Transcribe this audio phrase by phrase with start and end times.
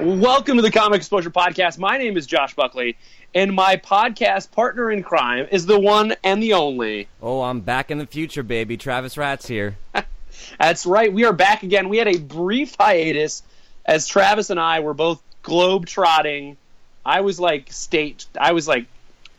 [0.00, 1.76] Welcome to the Comic Exposure Podcast.
[1.78, 2.96] My name is Josh Buckley,
[3.34, 7.06] and my podcast partner in crime is the one and the only.
[7.20, 8.78] Oh, I'm back in the future, baby.
[8.78, 9.76] Travis Ratz here.
[10.58, 11.12] That's right.
[11.12, 11.90] We are back again.
[11.90, 13.42] We had a brief hiatus
[13.84, 16.56] as Travis and I were both globe trotting.
[17.04, 18.86] I was like state, I was like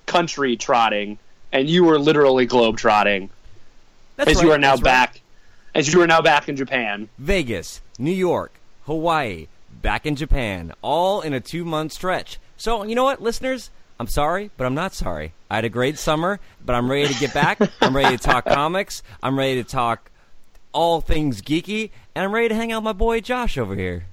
[0.05, 1.17] country trotting,
[1.51, 3.31] and you were literally globe trotting
[4.15, 4.91] That's as right, you are now that's right.
[4.91, 5.21] back.
[5.73, 7.09] As you are now back in Japan.
[7.17, 8.53] Vegas, New York,
[8.85, 9.47] Hawaii,
[9.81, 12.39] back in Japan, all in a two month stretch.
[12.57, 13.71] So, you know what, listeners?
[13.99, 15.33] I'm sorry, but I'm not sorry.
[15.49, 17.59] I had a great summer, but I'm ready to get back.
[17.81, 19.03] I'm ready to talk comics.
[19.21, 20.09] I'm ready to talk
[20.73, 24.05] all things geeky, and I'm ready to hang out with my boy Josh over here.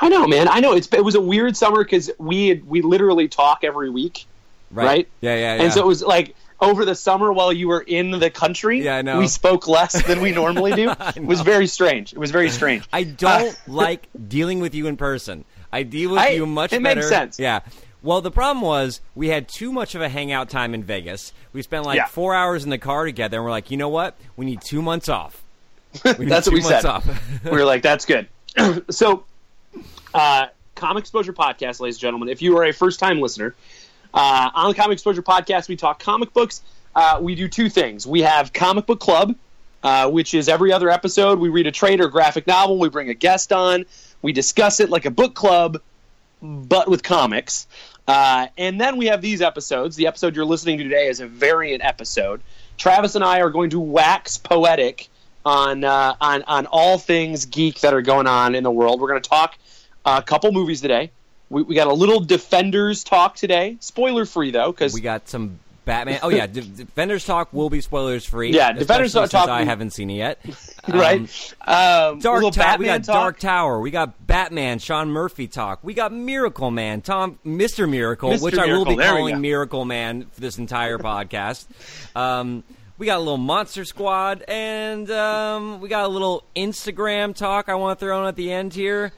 [0.00, 0.48] I know, man.
[0.48, 0.72] I know.
[0.72, 4.26] It's it was a weird summer because we we literally talk every week.
[4.70, 4.84] Right?
[4.86, 5.08] Right?
[5.20, 5.62] Yeah, yeah, yeah.
[5.64, 8.96] And so it was like over the summer while you were in the country, Yeah,
[8.96, 9.18] I know.
[9.18, 10.92] we spoke less than we normally do.
[11.16, 12.12] It was very strange.
[12.12, 12.84] It was very strange.
[12.92, 15.44] I don't like dealing with you in person.
[15.72, 17.00] I deal with I- you much it better.
[17.00, 17.38] It makes sense.
[17.38, 17.60] Yeah.
[18.02, 21.32] Well, the problem was we had too much of a hangout time in Vegas.
[21.52, 22.06] We spent like Yeah.
[22.06, 24.16] four hours in the car together, and we're like, you know what?
[24.36, 25.42] We need two months off.
[26.18, 26.84] We That's what we months said.
[26.86, 27.44] Off.
[27.44, 28.26] we were like, that's good.
[28.90, 29.24] so,
[30.14, 33.54] uh, Comic Exposure Podcast, ladies and gentlemen, if you are a first time listener,
[34.12, 36.62] uh, on the Comic Exposure Podcast, we talk comic books.
[36.94, 38.06] Uh, we do two things.
[38.06, 39.36] We have Comic Book Club,
[39.82, 41.38] uh, which is every other episode.
[41.38, 43.86] We read a trade or graphic novel, we bring a guest on,
[44.22, 45.80] we discuss it like a book club,
[46.42, 47.66] but with comics.
[48.08, 49.94] Uh, and then we have these episodes.
[49.94, 52.40] The episode you're listening to today is a variant episode.
[52.76, 55.08] Travis and I are going to wax poetic
[55.44, 59.00] on uh, on on all things geek that are going on in the world.
[59.00, 59.56] We're going to talk
[60.04, 61.12] a couple movies today.
[61.50, 65.58] We, we got a little Defenders talk today, spoiler free though, because we got some
[65.84, 66.20] Batman.
[66.22, 68.52] Oh yeah, De- Defenders talk will be spoilers free.
[68.52, 70.38] Yeah, Defenders talk- I haven't seen it yet.
[70.88, 71.20] right.
[71.66, 72.78] Um, Dark little Tower.
[72.78, 73.14] We got talk.
[73.14, 73.80] Dark Tower.
[73.80, 74.78] We got Batman.
[74.78, 75.80] Sean Murphy talk.
[75.82, 77.00] We got Miracle Man.
[77.00, 78.42] Tom, Mister Miracle, Mr.
[78.42, 79.40] which I will be there calling.
[79.40, 81.66] Miracle Man for this entire podcast.
[82.14, 82.62] Um,
[82.96, 87.68] we got a little Monster Squad, and um, we got a little Instagram talk.
[87.68, 89.10] I want to throw in at the end here.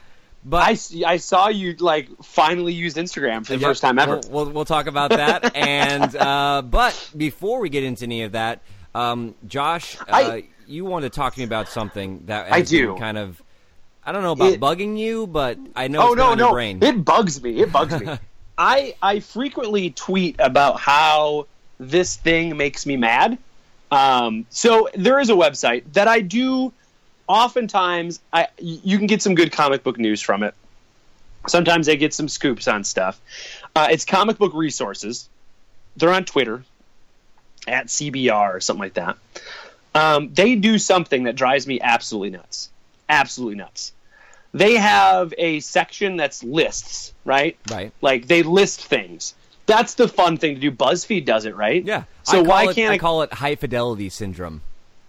[0.45, 0.63] But
[1.07, 4.17] I saw you like finally used Instagram for the Yep, first time ever.
[4.29, 5.55] We'll, we'll, we'll talk about that.
[5.57, 8.61] and uh, but before we get into any of that,
[8.95, 12.97] um, Josh, uh, I- you want to talk to me about something that I do.
[12.97, 13.41] kind of.
[14.05, 16.51] I don't know about It- bugging you, but I know oh it's no your no
[16.53, 16.83] brain.
[16.83, 18.19] it bugs me it bugs me
[18.59, 21.47] i i frequently tweet about how
[21.79, 23.39] this thing makes me mad
[23.91, 26.73] um, so there is a website that i do
[27.29, 30.55] oftentimes i you can get some good comic book news from it
[31.47, 33.21] sometimes i get some scoops on stuff
[33.75, 35.29] uh, it's comic book resources
[35.97, 36.63] they're on twitter
[37.67, 39.17] at cbr or something like that
[39.95, 42.71] um, they do something that drives me absolutely nuts
[43.09, 43.93] absolutely nuts
[44.53, 47.57] they have a section that's lists, right?
[47.71, 47.93] Right.
[48.01, 49.35] Like they list things.
[49.65, 50.71] That's the fun thing to do.
[50.71, 51.85] BuzzFeed does it, right?
[51.85, 52.05] Yeah.
[52.23, 54.61] So why it, can't I a- call it high fidelity syndrome?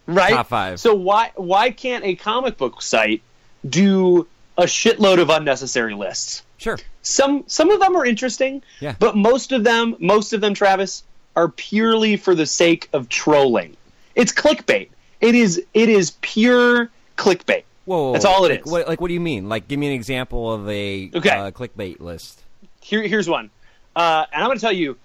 [0.08, 0.32] Right?
[0.34, 0.80] top five.
[0.80, 3.22] So why why can't a comic book site
[3.68, 4.28] do
[4.58, 6.44] a shitload of unnecessary lists?
[6.58, 6.78] Sure.
[7.02, 8.96] Some some of them are interesting, Yeah.
[9.00, 11.04] but most of them, most of them, Travis,
[11.36, 13.76] are purely for the sake of trolling.
[14.16, 14.90] It's clickbait.
[15.20, 17.64] It is it is pure clickbait.
[17.86, 18.72] Whoa, whoa, That's all it like, is.
[18.72, 19.50] What, like, what do you mean?
[19.50, 21.30] Like, give me an example of a Okay.
[21.30, 22.42] uh, clickbait list.
[22.80, 23.50] Here, here's one.
[23.94, 24.98] Uh, and I'm going to tell you,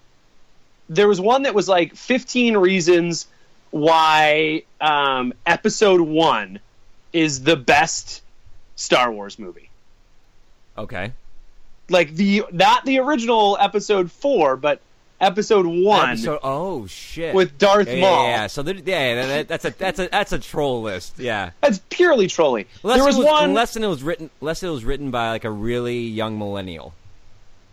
[0.87, 3.27] there was one that was like 15 reasons
[3.71, 6.59] why um, Episode One
[7.13, 8.21] is the best
[8.75, 9.69] Star Wars movie.
[10.77, 11.11] Okay.
[11.89, 14.79] Like the not the original Episode Four, but
[15.19, 17.35] Episode One Episode, oh shit.
[17.35, 18.23] with Darth yeah, Maul.
[18.23, 18.47] yeah, yeah.
[18.47, 21.19] So there, yeah, that- that, that's a that's a that's a troll list.
[21.19, 21.51] Yeah.
[21.61, 22.65] That's purely trolling.
[22.83, 25.43] Unless there was, was, one, unless it was written, unless it was written by like
[25.43, 26.93] a really young millennial.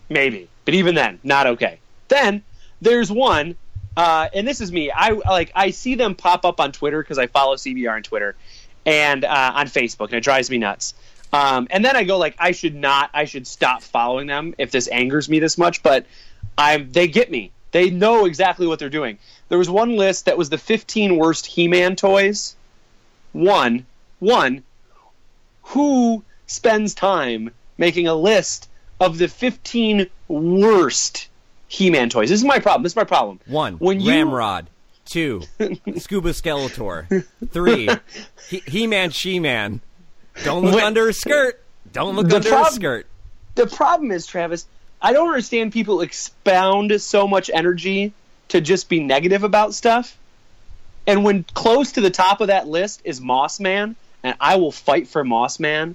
[0.08, 1.78] maybe, but even then, not okay.
[2.08, 2.42] Then
[2.81, 3.54] there's one,
[3.96, 4.90] uh, and this is me.
[4.90, 8.37] I like I see them pop up on Twitter because I follow CBR on Twitter
[8.84, 10.94] and uh, on Facebook, and it drives me nuts.
[11.32, 14.70] Um, and then I go like, I should not, I should stop following them if
[14.70, 15.82] this angers me this much.
[15.82, 16.06] But
[16.56, 17.50] I'm, they get me.
[17.72, 19.19] They know exactly what they're doing.
[19.48, 22.56] There was one list that was the 15 worst He-Man toys.
[23.32, 23.84] One,
[24.19, 24.62] one,
[25.62, 28.70] who spends time making a list
[29.00, 31.28] of the 15 worst
[31.68, 32.28] He-Man toys.
[32.30, 32.82] This is my problem.
[32.82, 33.40] This is my problem.
[33.46, 34.68] One, When you- Ramrod.
[35.04, 35.42] Two,
[35.98, 37.24] Scuba Skeletor.
[37.52, 37.88] Three,
[38.48, 39.80] he- He-Man, She-Man.
[40.42, 41.62] Don't look When- under his skirt.
[41.92, 43.06] Don't look The under prob- his skirt.
[43.54, 44.66] The problem is, Travis,
[45.00, 48.12] I don't understand people expound so much energy
[48.48, 50.18] to just be negative about stuff.
[51.06, 54.72] And when close to the top of that list is Moss Man, and I will
[54.72, 55.94] fight for Moss Man.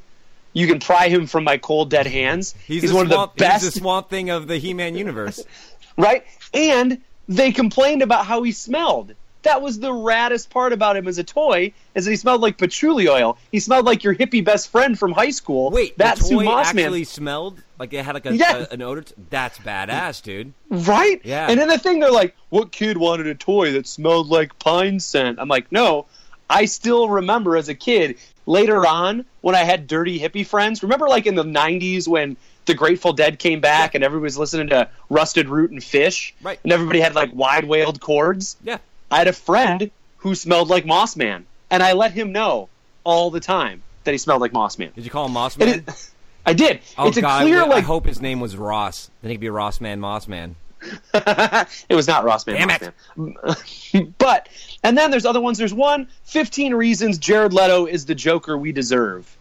[0.53, 2.53] You can pry him from my cold dead hands.
[2.67, 5.43] He's, He's, one swamp, of the best He's the swamp thing of the He-Man universe.
[5.97, 6.25] right?
[6.53, 9.13] And they complained about how he smelled.
[9.43, 12.59] That was the raddest part about him as a toy, is that he smelled like
[12.59, 13.39] patchouli oil.
[13.51, 15.71] He smelled like your hippie best friend from high school.
[15.71, 18.65] Wait, that's the toy Moss actually Man, smelled like it had like a, Yeah.
[18.69, 19.03] a- an odor.
[19.31, 20.53] That's badass, dude.
[20.69, 21.19] right?
[21.23, 21.47] Yeah.
[21.49, 24.99] And then the thing, they're like, "What kid wanted a toy that smelled like pine
[24.99, 26.05] scent?" I'm like, "No,
[26.47, 28.17] I still remember as a kid.
[28.51, 32.73] Later on, when I had dirty hippie friends, remember like in the '90s when the
[32.73, 36.59] Grateful Dead came back and everybody was listening to Rusted Root and Phish, Right.
[36.63, 38.57] And everybody had like wide wailed chords.
[38.61, 38.79] Yeah.
[39.09, 42.67] I had a friend who smelled like Moss Man, and I let him know
[43.05, 44.91] all the time that he smelled like Moss Man.
[44.95, 45.69] Did you call him Moss Man?
[45.87, 46.09] it-
[46.45, 46.81] I did.
[46.97, 47.43] oh it's a God!
[47.43, 49.09] clear I like hope his name was Ross.
[49.21, 50.55] Then he could be Ross Man, Moss Man.
[51.13, 52.67] it was not Ross Man.
[52.67, 54.13] Damn Man.
[54.17, 54.49] but
[54.83, 55.57] and then there's other ones.
[55.57, 59.37] There's one 15 reasons Jared Leto is the Joker we deserve.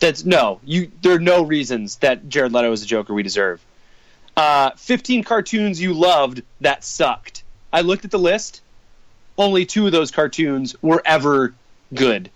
[0.00, 0.90] That's no, you.
[1.00, 3.64] There are no reasons that Jared Leto is the Joker we deserve.
[4.36, 7.44] Uh, 15 cartoons you loved that sucked.
[7.72, 8.62] I looked at the list.
[9.38, 11.54] Only two of those cartoons were ever
[11.94, 12.30] good.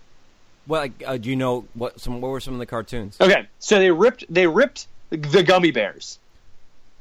[0.65, 2.21] Well, uh, do you know what some?
[2.21, 3.17] What were some of the cartoons?
[3.21, 4.25] Okay, so they ripped.
[4.29, 6.19] They ripped the gummy bears.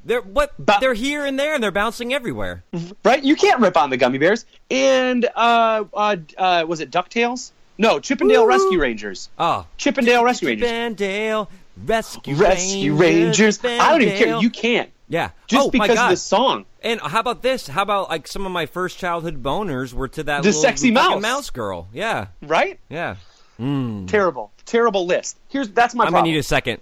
[0.06, 0.54] They're what?
[0.80, 2.62] They're here and there, and they're bouncing everywhere.
[3.04, 3.22] right?
[3.22, 4.46] You can't rip on the gummy bears.
[4.70, 7.50] And uh, uh, uh, was it Ducktales?
[7.76, 8.46] No, Chip 'n Dale!
[8.46, 9.28] Rescue Rangers.
[9.38, 10.70] Oh, Chip 'n Dale Rescue Rangers.
[10.70, 11.48] Bandale
[11.84, 13.62] Rescue Rescue Rangers.
[13.64, 14.40] I don't even care.
[14.40, 15.30] You can't yeah.
[15.46, 16.64] just oh, because of the song.
[16.82, 17.66] And how about this?
[17.66, 20.90] How about like some of my first childhood boners were to that The little sexy
[20.92, 21.20] mouse.
[21.20, 21.88] mouse girl?
[21.92, 22.78] Yeah, Right?
[22.88, 23.16] yeah.
[23.58, 25.36] Terrible, terrible list.
[25.48, 26.24] Here's that's my I'm problem.
[26.26, 26.80] gonna need a second.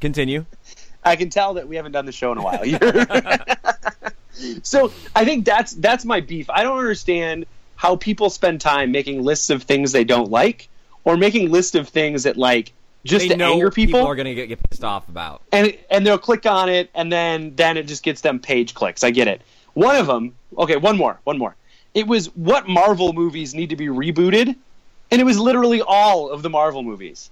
[0.00, 0.44] Continue.
[1.08, 2.62] I can tell that we haven't done the show in a while.
[4.62, 6.48] so I think that's that's my beef.
[6.50, 7.46] I don't understand
[7.76, 10.68] how people spend time making lists of things they don't like,
[11.04, 12.72] or making lists of things that like
[13.04, 14.06] just They to know anger people.
[14.06, 15.42] are gonna get, get pissed off about.
[15.52, 19.04] and and they'll click on it, and then then it just gets them page clicks.
[19.04, 19.42] I get it.
[19.74, 20.34] One of them.
[20.56, 21.20] Okay, one more.
[21.24, 21.54] One more.
[21.94, 24.54] It was what Marvel movies need to be rebooted,
[25.10, 27.30] and it was literally all of the Marvel movies.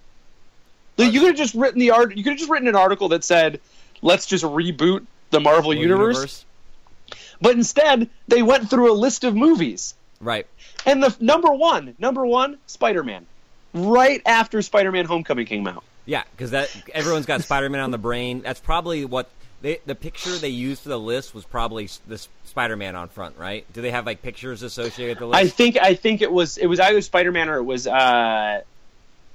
[0.97, 2.17] You could have just written the art.
[2.17, 3.61] You could have just written an article that said,
[4.03, 6.45] "Let's just reboot the Marvel universe.
[7.41, 9.95] But instead, they went through a list of movies.
[10.21, 10.47] Right.
[10.87, 13.27] And the number one, number one, Spider Man.
[13.75, 15.85] Right after Spider Man Homecoming came out.
[16.07, 18.41] Yeah, because that everyone's got Spider-Man on the brain.
[18.41, 19.29] That's probably what
[19.61, 23.71] they, the picture they used for the list was probably the Spider-Man on front, right?
[23.73, 25.45] Do they have like pictures associated with the list?
[25.45, 28.63] I think I think it was it was either Spider Man or it was uh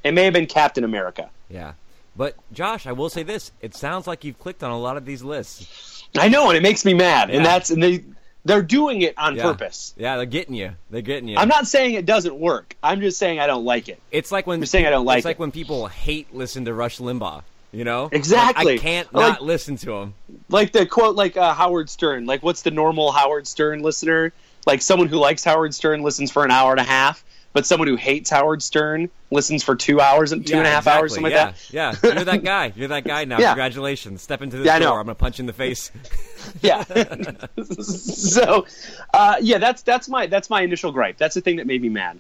[0.04, 1.30] it may have been Captain America.
[1.52, 1.74] Yeah.
[2.16, 5.06] But Josh, I will say this: it sounds like you've clicked on a lot of
[5.06, 6.04] these lists.
[6.18, 7.30] I know, and it makes me mad.
[7.30, 8.04] And that's and they
[8.44, 9.44] they're doing it on Yeah.
[9.44, 9.94] purpose.
[9.98, 10.72] Yeah, they're getting you.
[10.90, 11.38] They're getting you.
[11.38, 12.76] I'm not saying it doesn't work.
[12.84, 14.00] I'm just saying I don't like it.
[14.12, 15.40] It's like when I'm saying I don't like It's like it.
[15.40, 17.44] when people hate listen to Rush Limbaugh.
[17.72, 18.66] You know Exactly.
[18.74, 20.14] Like, I can't Like- not listen to him.
[20.50, 22.26] Like the quote like uh, Howard Stern.
[22.26, 24.34] Like what's the normal Howard Stern listener?
[24.68, 27.88] Like someone who likes Howard Stern listens for an hour and a half, but someone
[27.88, 31.14] who hates Howard Stern listens for two hours and two yeah, and a half hours,
[31.14, 31.78] something exactly.
[31.78, 32.04] like that.
[32.04, 32.10] yeah.
[32.10, 32.74] Yeah, you're that guy.
[32.76, 33.38] You're that guy now.
[33.42, 33.50] Yeah.
[33.50, 34.22] Congratulations.
[34.22, 35.00] Step into this Yeah, door.
[35.00, 35.92] I'm gonna punch you in the face.
[36.62, 36.84] yeah.
[37.64, 38.66] so,
[39.14, 41.18] uh, yeah, that's that's my that's my initial gripe.
[41.18, 42.20] That's the thing that made me mad.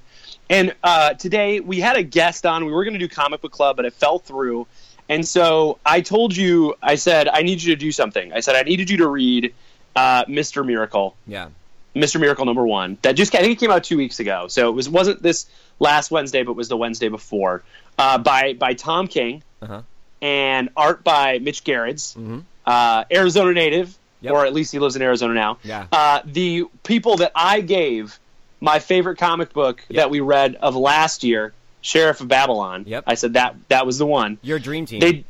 [0.49, 2.65] And uh, today we had a guest on.
[2.65, 4.67] We were going to do comic book club, but it fell through.
[5.07, 8.33] And so I told you, I said I need you to do something.
[8.33, 9.53] I said I needed you to read
[9.95, 11.49] uh, Mister Miracle, yeah.
[11.93, 12.97] Mister Miracle number one.
[13.01, 14.47] That just I think it came out two weeks ago.
[14.47, 15.45] So it was wasn't this
[15.79, 17.63] last Wednesday, but was the Wednesday before.
[17.97, 19.81] Uh, by by Tom King Uh-huh.
[20.21, 22.43] and art by Mitch Gerads, Mhm.
[22.65, 24.33] uh, Arizona native, Yep.
[24.33, 25.57] or at least he lives in Arizona now.
[25.63, 25.85] Yeah.
[25.91, 28.17] Uh, the people that I gave
[28.59, 29.95] my favorite comic book Yep.
[29.97, 32.83] that we read of last year, Sheriff of Babylon.
[32.87, 33.03] Yep.
[33.07, 34.37] I said that that was the one.
[34.43, 34.99] Your dream team.
[34.99, 35.25] They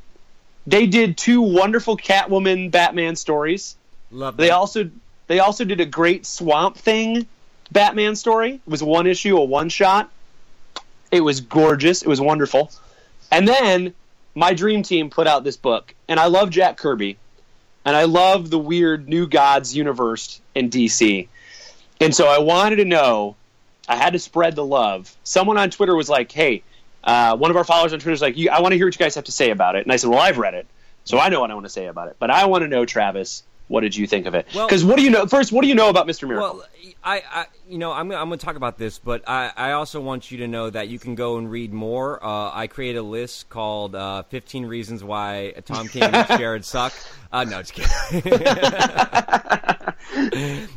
[0.68, 3.76] they did two wonderful Catwoman Batman stories.
[4.12, 4.92] Love They also
[5.32, 7.26] they also did a great Swamp Thing
[7.72, 8.56] Batman story.
[8.56, 10.12] It was one issue, a one shot.
[11.10, 12.02] It was gorgeous.
[12.02, 12.70] It was wonderful.
[13.32, 13.94] And then
[14.36, 17.18] my dream team put out this book, and I love Jack Kirby,
[17.86, 21.30] and I love the weird New Gods universe in DC.
[22.02, 23.38] And so I wanted to know.
[23.88, 25.16] I had to spread the love.
[25.24, 26.64] Someone on Twitter was like, "Hey,
[27.04, 29.00] uh, one of our followers on Twitter is like, I want to hear what you
[29.00, 30.68] guys have to say about it." And I said, "Well, I've read it,
[31.04, 32.86] So I know what I want to say about it, but I want to know,
[32.86, 34.46] Travis, what did you think of it?
[34.54, 35.26] Well- Because what do you know?
[35.26, 36.28] First, what do you know about Mr.
[36.28, 36.58] Miracle?
[36.58, 36.66] Well,
[37.04, 40.02] I, I you know, I'm, I'm going to talk about this, but I, I also
[40.02, 42.24] want you to know that you can go and read more.
[42.24, 46.94] Uh, I created a list called uh, 15 Reasons Why Tom King and Jared Suck.
[47.32, 48.22] Uh, no, just kidding.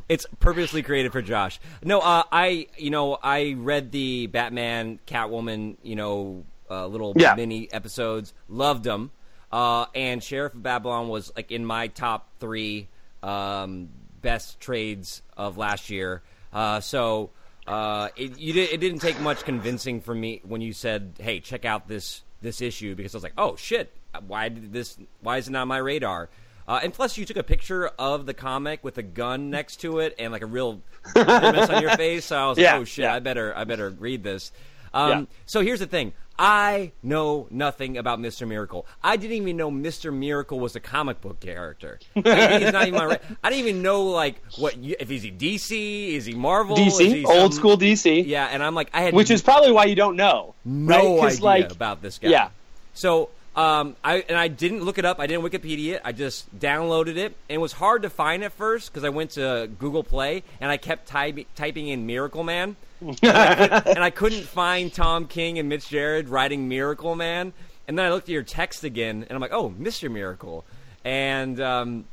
[0.09, 1.59] it's purposely created for Josh.
[1.83, 7.35] No, uh, I, you know, I read the Batman, Catwoman, you know, uh, little Yeah.
[7.35, 8.33] mini episodes.
[8.49, 9.11] Loved them.
[9.55, 12.89] Uh, and Sheriff of Babylon was like in my top three
[13.23, 13.89] um,
[14.21, 16.23] best trades of last year.
[16.53, 17.31] Uh, so
[17.69, 21.39] uh, it, you did, it didn't take much convincing for me when you said, "Hey,
[21.39, 23.93] check out this this issue," because I was like, "Oh shit,
[24.27, 24.99] why did this?
[25.21, 26.31] Why is it not on my radar?"
[26.67, 30.01] Uh, and plus, you took a picture of the comic with a gun next to
[30.01, 30.81] it and like a real
[31.13, 32.25] grimace on your face.
[32.25, 33.15] So I was Yeah, like, "Oh shit, yeah.
[33.15, 34.51] I better I better read this."
[34.95, 35.25] Um, Yeah.
[35.47, 36.15] So here's the thing.
[36.37, 38.47] I know nothing about Mr.
[38.49, 38.87] Miracle.
[39.05, 40.13] I didn't even know Mr.
[40.13, 42.01] Miracle was a comic book character.
[42.15, 43.21] He's not even my.
[43.43, 47.25] I didn't even know like what if he's he DC, is he Marvel, DC, he
[47.25, 49.95] old some- school DC, Yeah, and I'm like, I had which is probably why you
[49.95, 50.55] don't know.
[50.65, 51.33] no right?
[51.35, 52.31] idea like, about this guy.
[52.31, 52.49] Yeah.
[52.95, 55.21] So um, I and I didn't look it up.
[55.21, 56.03] I didn't Wikipedia it.
[56.05, 59.33] I just downloaded it, and it was hard to find at first because I went
[59.33, 64.05] to Google Play and I kept type, typing in Miracle Man, and, I could, and
[64.05, 67.53] I couldn't find Tom King and Mitch Jared writing Miracle Man.
[67.87, 70.65] And then I looked at your text again, and I'm like, oh, Mister Miracle,
[71.05, 72.05] and um,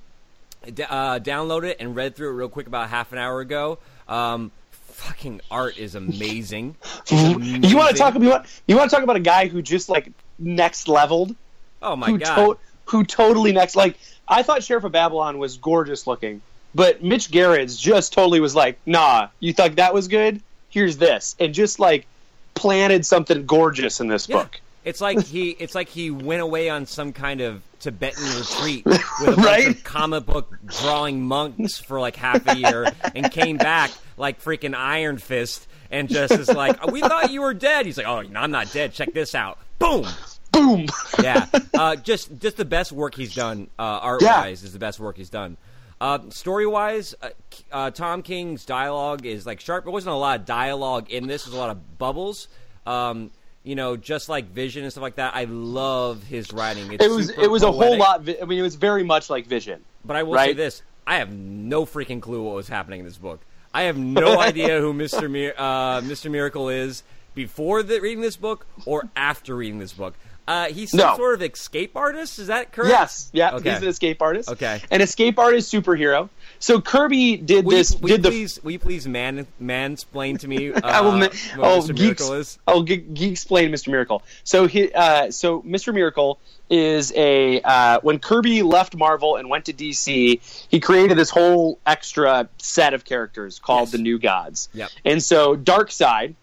[0.71, 3.79] d- uh, downloaded it and read through it real quick about half an hour ago.
[4.07, 6.75] Um, fucking art is amazing.
[7.07, 7.11] It's
[7.71, 8.13] You want to talk?
[8.15, 11.35] Want you want to talk about a guy who just like next leveled,
[11.81, 12.35] Oh my who god!
[12.35, 16.41] to- who totally next like I thought Sheriff of Babylon was gorgeous looking,
[16.75, 20.41] but Mitch Gerads just totally was like, nah, you thought that was good?
[20.69, 22.05] Here's this, and just like
[22.53, 24.37] planted something gorgeous in this Yeah.
[24.37, 24.59] book.
[24.83, 28.99] It's like he it's like he went away on some kind of Tibetan retreat with
[29.21, 29.67] a bunch Right?
[29.67, 34.73] of comic book drawing monks for like half a year and came back like freaking
[34.75, 38.51] Iron Fist and just is like, "We thought you were dead." He's like, "Oh, I'm
[38.51, 38.93] not dead.
[38.93, 40.05] Check this out." Boom.
[40.51, 40.87] Boom.
[41.23, 41.45] Yeah.
[41.73, 45.17] Uh, just just the best work he's done uh, art wise is the best work
[45.17, 45.57] he's done.
[45.99, 47.29] Uh, story wise, uh,
[47.71, 49.83] uh, Tom King's dialogue is like sharp.
[49.83, 51.43] There wasn't a lot of dialogue in this.
[51.45, 52.47] There's a lot of bubbles.
[52.87, 53.29] Um,
[53.63, 55.35] you know, just like Vision and stuff like that.
[55.35, 56.91] I love his writing.
[56.93, 58.21] It's it was it was a whole lot.
[58.23, 59.83] vi- I mean, it was very much like Vision.
[60.03, 63.17] But I will say this: I have no freaking clue what was happening in this
[63.17, 63.41] book.
[63.73, 68.37] I have no idea who Mister Mir- uh, Mister Miracle is before the, reading this
[68.37, 70.15] book or after reading this book.
[70.47, 71.15] Uh, he's some No.
[71.15, 72.39] sort of escape artist.
[72.39, 72.89] Is that correct?
[72.89, 73.71] Yes, yeah, Okay.
[73.73, 74.49] he's an escape artist.
[74.49, 74.81] Okay.
[74.89, 76.29] an escape artist superhero.
[76.59, 77.93] So Kirby did Will this.
[77.93, 81.11] you, will did the please, will you please man mansplain to me uh, I will.
[81.13, 81.87] ma- what oh, Mr.
[81.95, 82.59] geeks, Miracle is?
[82.67, 83.89] Oh, ge- geek explain Mr.
[83.89, 84.23] Miracle.
[84.43, 85.93] So he, uh, so Mr.
[85.93, 91.29] Miracle is a uh, when Kirby left Marvel and went to DC, he created this
[91.29, 93.91] whole extra set of characters called Yes.
[93.93, 94.69] the New Gods.
[94.73, 94.89] Yep.
[95.05, 96.33] And so Darkseid,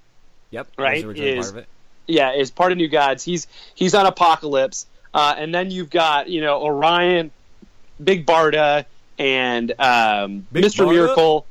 [0.51, 0.69] Yep.
[0.79, 1.69] Right, is- part of it.
[2.07, 3.23] yeah, is part of New Gods.
[3.25, 7.31] He's he's on Apokolips, uh, and then you've got you know Orion,
[8.03, 8.85] Big Barda,
[9.19, 10.87] and um, Big Mr.
[10.87, 10.93] Barda?
[10.93, 11.47] Miracle,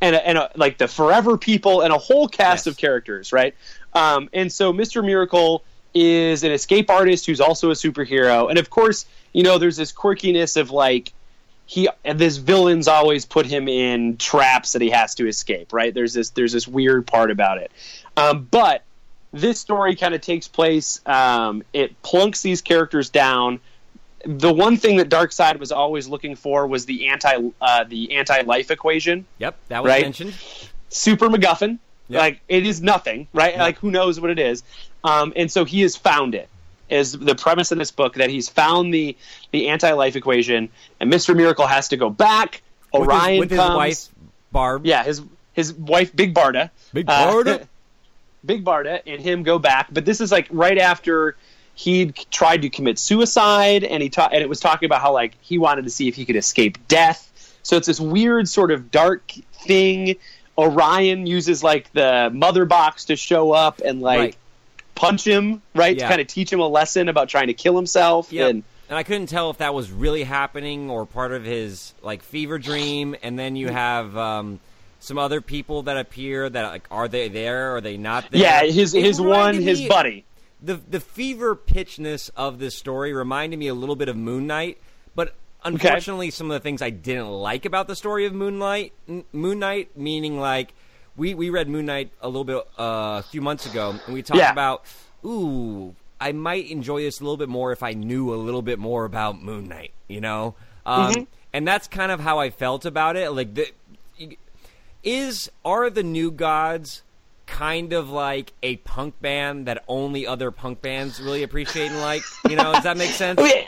[0.00, 2.72] and a, and a, like the Forever People, and a whole cast Yes.
[2.72, 3.54] of characters, right?
[3.92, 5.04] Um, and so Mr.
[5.04, 5.62] Miracle
[5.94, 9.92] is an escape artist who's also a superhero, and of course, you know, there's this
[9.92, 11.12] quirkiness of like
[11.70, 15.94] he and this villains always put him in traps that he has to escape right
[15.94, 17.70] there's this there's this weird part about it
[18.16, 18.82] um, but
[19.32, 23.60] this story kind of takes place um, it plunks these characters down
[24.26, 28.40] the one thing that Darkseid was always looking for was the anti uh, the anti
[28.42, 29.56] life equation Yep.
[29.68, 30.02] That was Right.
[30.02, 30.34] mentioned.
[30.88, 31.78] super MacGuffin.
[32.08, 32.18] Yeah.
[32.18, 33.56] Like it is nothing, right?
[33.56, 34.64] Like who knows what it is?
[35.04, 36.49] Um, and so he has found it.
[36.90, 39.16] Is the premise in this book that he's found the
[39.52, 40.68] the anti life equation,
[40.98, 42.62] and Mister Miracle has to go back.
[42.92, 44.08] With his- Orion with his, wife
[44.50, 44.84] Barb.
[44.84, 46.70] Yeah, his his wife Big Barda.
[46.92, 47.66] Big Uh, Barda?
[48.44, 51.36] Big Barda and him go back, but this is like right after
[51.74, 55.34] he'd tried to commit suicide, and he ta- and it was talking about how like
[55.42, 57.26] he wanted to see if he could escape death.
[57.62, 60.16] So it's this weird sort of dark thing.
[60.58, 64.36] Orion uses like the mother box to show up and like Right.
[65.00, 65.96] Punch him, right?
[65.96, 66.04] Yeah.
[66.04, 68.32] To kind of teach him a lesson about trying to kill himself.
[68.32, 68.50] Yep.
[68.50, 72.22] And And I couldn't tell if that was really happening or part of his like
[72.22, 73.14] fever dream.
[73.22, 74.60] And then you have um,
[74.98, 77.76] some other people that appear that like are they there?
[77.76, 78.40] Are they not there?
[78.40, 80.24] yeah, his It his one his me- buddy.
[80.62, 84.76] The the fever pitchness of this story reminded me a little bit of Moon Knight,
[85.14, 88.92] but unfortunately, some of the things I didn't like about the story of Moonlight,
[89.32, 90.74] Moon Knight, meaning like
[91.16, 94.22] we we read Moon Knight a little bit uh, a few months ago, and we
[94.22, 94.52] talked Yeah.
[94.52, 94.84] about
[95.24, 95.94] ooh.
[96.22, 99.06] I might enjoy this a little bit more if I knew a little bit more
[99.06, 99.92] about Moon Knight.
[100.06, 101.26] You know, um, Mhm.
[101.54, 103.30] and that's kind of how I felt about it.
[103.32, 103.68] Like the
[105.02, 107.02] is are the new gods
[107.46, 112.22] kind of like a punk band that only other punk bands really appreciate and like
[112.48, 113.64] you know does that make sense I, mean,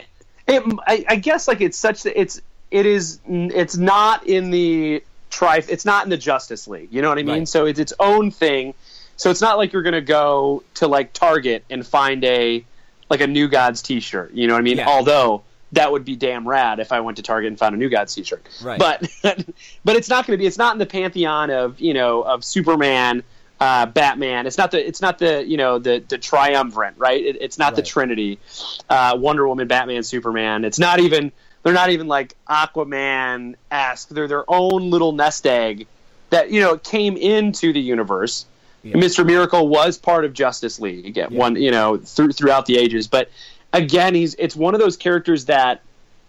[0.47, 2.39] it, I, I guess like it's such that it's
[2.71, 6.89] it is it's not in the tri it's not in the Justice League.
[6.91, 7.39] You know what I mean?
[7.39, 7.47] Right.
[7.47, 8.73] So it's its own thing.
[9.17, 12.63] So it's not like you're gonna go to like Target and find a
[13.09, 14.33] like a New Gods T-shirt.
[14.33, 14.77] You know what I mean?
[14.77, 14.87] Yeah.
[14.87, 17.89] Although that would be damn rad if I went to Target and found a New
[17.89, 18.47] Gods T-shirt.
[18.61, 18.79] Right.
[18.79, 19.09] But
[19.83, 20.45] but it's not going to be.
[20.45, 23.23] It's not in the pantheon of you know of Superman,
[23.59, 24.45] uh, Batman.
[24.45, 24.87] It's not the.
[24.87, 27.23] It's not the you know the the triumvirate, right?
[27.23, 28.39] It, it's not the Trinity,
[28.87, 30.63] uh, Wonder Woman, Batman, Superman.
[30.63, 31.31] It's not even.
[31.63, 34.09] They're not even like Aquaman esque.
[34.09, 35.87] They're their own little nest egg
[36.29, 38.45] that you know came into the universe.
[38.83, 38.95] Yeah.
[38.95, 39.25] Mr.
[39.25, 41.37] Miracle was part of Justice League at Yeah.
[41.37, 43.07] one, you know, through, throughout the ages.
[43.07, 43.29] But
[43.71, 45.81] again, he's it's one of those characters that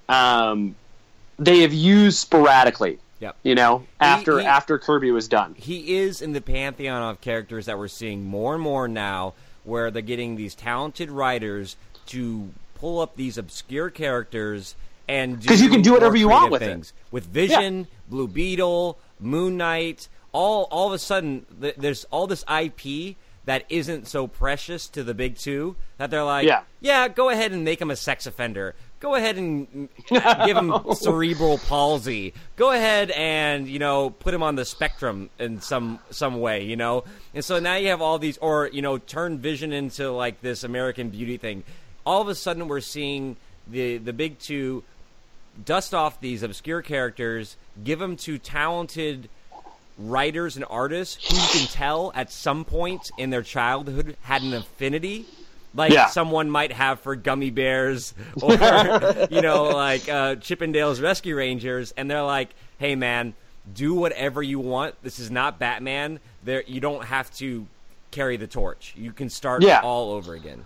[0.09, 0.77] um,
[1.39, 2.99] they have used sporadically.
[3.21, 3.37] Yep.
[3.43, 5.55] You know, after he- after Kirby was done.
[5.59, 9.91] he is in the pantheon of characters that we're seeing more and more now, where
[9.91, 11.77] they're getting these talented writers
[12.07, 14.75] to pull up these obscure characters
[15.09, 16.67] and do 'Cause you can do whatever you want with it.
[16.67, 16.93] things.
[17.11, 22.45] With Vision, Blue Beetle, Moon Knight, all all of a sudden th- there's all this
[22.49, 26.63] IP that isn't so precious to the big two that they're like, Yeah.
[26.81, 28.75] yeah, go ahead and make him a sex offender.
[29.01, 32.33] Go ahead and give him cerebral palsy.
[32.57, 36.77] Go ahead and you know put him on the spectrum in some some way, you
[36.77, 37.05] know.
[37.35, 40.65] And so now you have all these, or you know, turn Vision into like this
[40.65, 41.65] American Beauty thing.
[42.07, 44.83] All of a sudden, we're seeing the the big two
[45.65, 49.29] dust off these obscure characters, give them to talented
[49.99, 54.53] writers and artists who you can tell at some point in their childhood had an
[54.55, 55.25] affinity.
[55.75, 56.07] Like Yeah.
[56.07, 58.53] someone might have for gummy bears or
[59.31, 63.35] you know like uh, chippendales rescue rangers and they're like hey man
[63.73, 64.95] do whatever you want.
[65.03, 66.21] This is not batman.
[66.45, 67.67] There you don't have to
[68.11, 68.95] carry the torch.
[68.97, 69.81] You can start Yeah.
[69.81, 70.65] all over again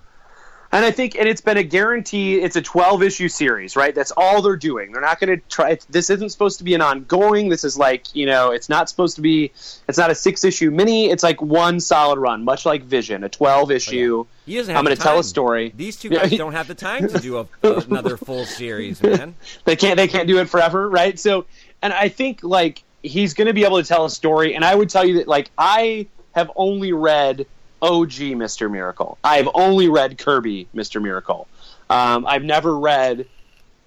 [0.71, 2.35] And I think, and it's been a guarantee.
[2.41, 3.95] It's a 12 issue series, right?
[3.95, 4.93] That's all they're doing.
[4.93, 5.71] They're not going to try.
[5.71, 7.49] it's- This isn't supposed to be an ongoing.
[7.49, 9.51] This is like, you know, it's not supposed to be.
[9.89, 11.09] It's not a six issue mini.
[11.11, 14.27] It's like one solid run, much like Vision, a 12 issue.
[14.45, 15.73] he doesn't I'm going to tell a story.
[15.75, 19.77] these two guys don't have the time to do a, another full series man they
[19.77, 21.47] can't they can't do it forever right so
[21.83, 24.75] and i think like he's going to be able to tell a story and i
[24.75, 27.47] would tell you that like i have only read
[27.81, 31.47] og mr miracle i've only read kirby mr miracle
[31.91, 33.27] um, i've never read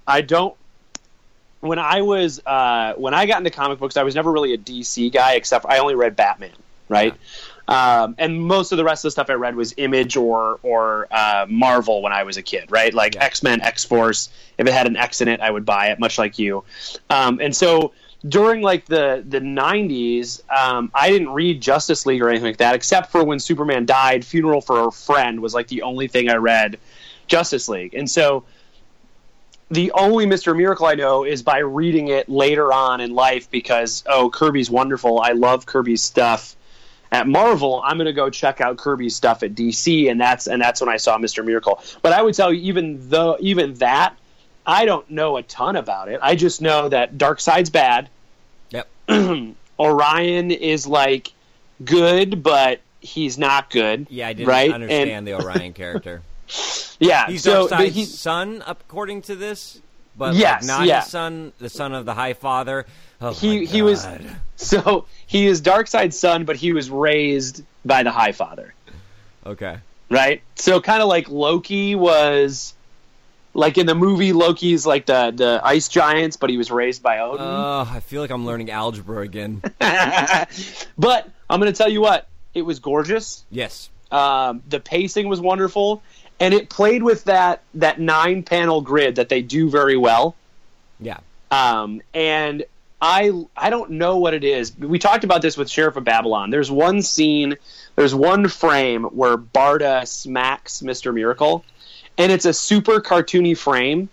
[0.07, 0.55] i don't
[1.59, 4.57] when i was uh, when i got into comic books i was never really a
[4.57, 6.51] dc guy except i only read batman
[6.89, 7.15] right
[7.67, 11.07] um, and most of the rest of the stuff I read was Image or or
[11.09, 12.93] uh, Marvel when I was a kid, right?
[12.93, 13.23] Like Yeah.
[13.23, 14.29] X Men, X Force.
[14.57, 16.65] If it had an X in it, I would buy it, much like you.
[17.09, 17.93] Um, and so
[18.27, 22.75] during like the the '90s, um, I didn't read Justice League or anything like that,
[22.75, 24.23] except for when Superman died.
[24.23, 26.77] Funeral for a Friend was like the only thing I read
[27.27, 28.43] Justice League, and so
[29.71, 30.55] the only Mr.
[30.55, 35.19] Miracle I know is by reading it later on in life because oh Kirby's wonderful.
[35.19, 36.55] I love Kirby's stuff.
[37.13, 40.61] At Marvel, I'm going to go check out Kirby's stuff at DC, and that's and
[40.61, 41.43] that's when I saw Mr.
[41.43, 41.83] Miracle.
[42.01, 44.15] But I would tell you, even though even that,
[44.71, 46.19] I don't know a ton about it.
[46.23, 48.09] I just know that Darkseid's bad.
[48.69, 48.87] yep
[49.79, 51.33] Orion is like
[51.83, 54.05] good, but he's not good.
[54.09, 54.71] yeah i didn't right?
[54.71, 56.21] understand And- the orion character
[56.99, 59.79] Yeah, He's so Darkseid's he's son, according to this,
[60.15, 61.01] but Yes, like not yeah.
[61.01, 62.85] his son, the son of the High Father.
[63.19, 64.05] Oh He- he was-
[64.55, 68.73] so he is Darkseid's son, but he was raised by the High Father.
[69.45, 69.77] okay.
[70.09, 70.41] right?
[70.55, 72.75] So kind of like Loki was
[73.53, 77.19] like in the movie Loki's like the the ice giants, but he was raised by
[77.19, 77.45] Odin.
[77.45, 79.61] Uh, I feel like I'm learning algebra again.
[80.97, 83.43] but I'm going to tell you what, it was gorgeous.
[83.49, 83.89] yes.
[84.11, 86.03] Um, the pacing was wonderful,
[86.37, 90.35] and it played with that that nine panel grid that they do very well.
[90.99, 91.19] Yeah.
[91.49, 92.65] Um, and
[93.01, 94.77] I I don't know what it is.
[94.77, 96.49] We talked about this with Sheriff of Babylon.
[96.49, 97.55] There's one scene,
[97.95, 101.13] there's one frame where Barda smacks Mr.
[101.13, 101.63] Miracle,
[102.21, 104.09] and it's a super cartoony frame.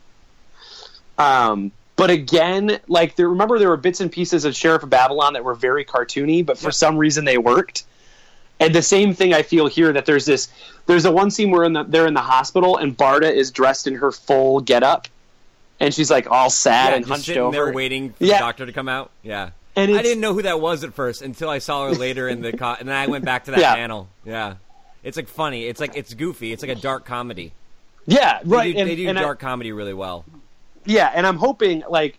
[1.18, 5.33] Um, but again, like there, remember there were bits and pieces of Sheriff of Babylon
[5.35, 7.85] that were very cartoony, but for some reason they worked.
[8.61, 10.49] And the same thing I feel here that there's this
[10.87, 13.87] there's a one scene where in the, they're in the hospital and Barda is dressed
[13.87, 15.07] in her full getup,
[15.79, 17.53] and she's like all sad yeah and hunched sitting over.
[17.53, 18.38] there waiting for Yeah.
[18.38, 19.11] the doctor to come out.
[19.23, 19.51] Yeah.
[19.77, 22.42] And I didn't know who that was at first until I saw her later in
[22.42, 23.75] the co- and then I went back to that Yeah.
[23.77, 24.09] panel.
[24.25, 24.55] Yeah.
[25.05, 25.66] It's like funny.
[25.66, 26.53] It's like it's goofy.
[26.53, 27.53] It's like a dark comedy.
[28.09, 28.75] Yeah, They right.
[28.75, 30.25] do, and, they do and I- dark comedy really well.
[30.87, 32.18] yeah, and I'm hoping like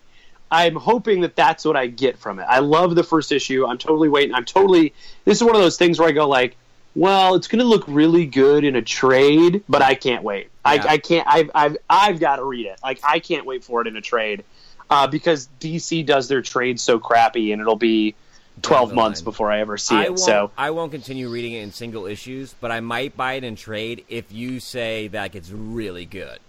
[0.52, 2.44] I'm hoping that that's what I get from it.
[2.44, 3.66] I love the first issue.
[3.68, 4.34] I'm totally waiting.
[4.36, 4.94] I'm totally.
[5.26, 6.56] This is one of those things where I go like,
[6.96, 10.50] well, it's going to look really good in a trade, but I can't wait.
[10.66, 10.72] Yeah.
[10.72, 11.28] I, I can't.
[11.28, 12.80] I've I've I've got to read it.
[12.84, 14.44] Like I can't wait for it in a trade
[14.90, 18.16] uh, because DC does their trades so crappy, and it'll be
[18.62, 19.26] twelve months line.
[19.26, 20.20] before I ever see I it.
[20.20, 23.56] So I won't continue reading it in single issues, but I might buy it in
[23.56, 26.40] trade if you say that it's really good.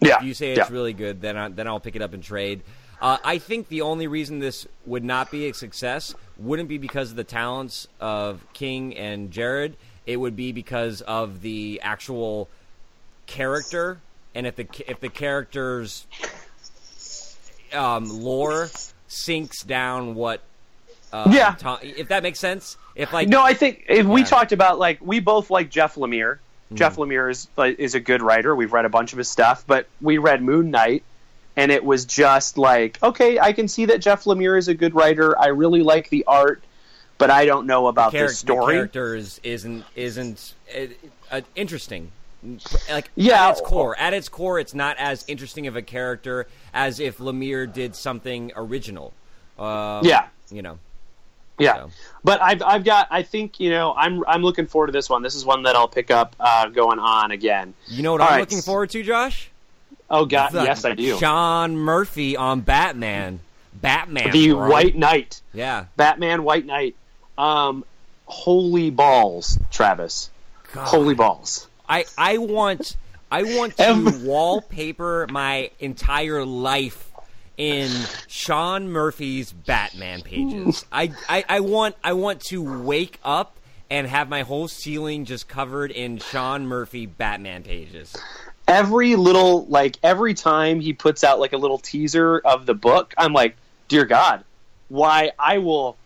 [0.00, 0.72] yeah, If you say it's yeah.
[0.72, 2.62] really good, then I, then I'll pick it up in trade.
[3.00, 7.10] Uh, I think the only reason this would not be a success wouldn't be because
[7.10, 9.76] of the talents of King and Jared.
[10.06, 12.48] It would be because of the actual
[13.26, 13.98] character,
[14.34, 16.06] and if the if the character's
[17.72, 18.68] um, lore
[19.06, 20.40] sinks down what.
[21.12, 21.54] Uh, Yeah.
[21.58, 22.76] Tom- if that makes sense.
[22.94, 24.24] If like no, I think if we Yeah.
[24.26, 24.30] Mm-hmm.
[24.34, 26.38] talked about like we both like Jeff Lemire.
[26.74, 28.54] Jeff Lemire is is a good writer.
[28.54, 31.02] We've read a bunch of his stuff, but we read Moon Knight,
[31.56, 34.94] and it was just like, okay, I can see that Jeff Lemire is a good
[34.94, 35.38] writer.
[35.38, 36.62] I really like the art,
[37.16, 38.74] but I don't know about charac- the story.
[38.74, 40.80] The character is, isn't isn't uh,
[41.30, 42.12] uh, interesting.
[42.90, 43.46] Like Yeah.
[43.46, 47.16] at its core, at its core, it's not as interesting of a character as if
[47.16, 49.14] Lemire did something original.
[49.58, 50.26] Um, Yeah.
[50.50, 50.78] you know.
[51.58, 51.90] Yeah, So.
[52.24, 55.22] but I've I've got I think you know I'm I'm looking forward to this one.
[55.22, 57.74] This is one that I'll pick up uh, going on again.
[57.86, 58.40] You know what All I'm right.
[58.40, 59.50] looking forward to, Josh?
[60.10, 61.18] Oh God, The yes I do.
[61.18, 63.40] Sean Murphy on Batman.
[63.74, 64.30] Batman.
[64.32, 64.52] the.
[64.54, 65.84] White Knight, Yeah.
[65.96, 66.96] Batman White Knight.
[67.36, 67.84] Um,
[68.26, 70.30] holy balls, Travis.
[70.72, 70.86] God.
[70.86, 71.66] Holy balls.
[71.88, 72.96] I I want
[73.30, 77.07] I want to wallpaper my entire life
[77.58, 77.90] in
[78.28, 80.86] Sean Murphy's Batman pages.
[80.90, 83.56] I, I I want I want to wake up
[83.90, 88.16] and have my whole ceiling just covered in Sean Murphy Batman pages.
[88.68, 93.14] every little like every time he puts out like a little teaser of the book
[93.16, 93.56] i'm like
[93.88, 94.44] dear god
[94.88, 95.96] why i will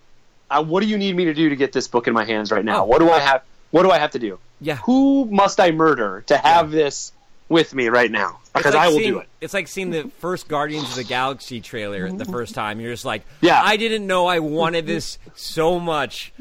[0.48, 2.52] uh, what do you need me to do to get this book in my hands
[2.52, 2.84] right now Oh.
[2.84, 4.76] what do i have what do i have to do Yeah.
[4.76, 7.10] who must i murder to have this
[7.52, 9.90] with me right now because It's like i will seeing, do it It's like seeing
[9.90, 12.32] the first Guardians of the Galaxy trailer the mm-hmm.
[12.32, 12.80] first time.
[12.80, 13.60] You're just like, Yeah.
[13.62, 16.32] I didn't know I wanted this so much.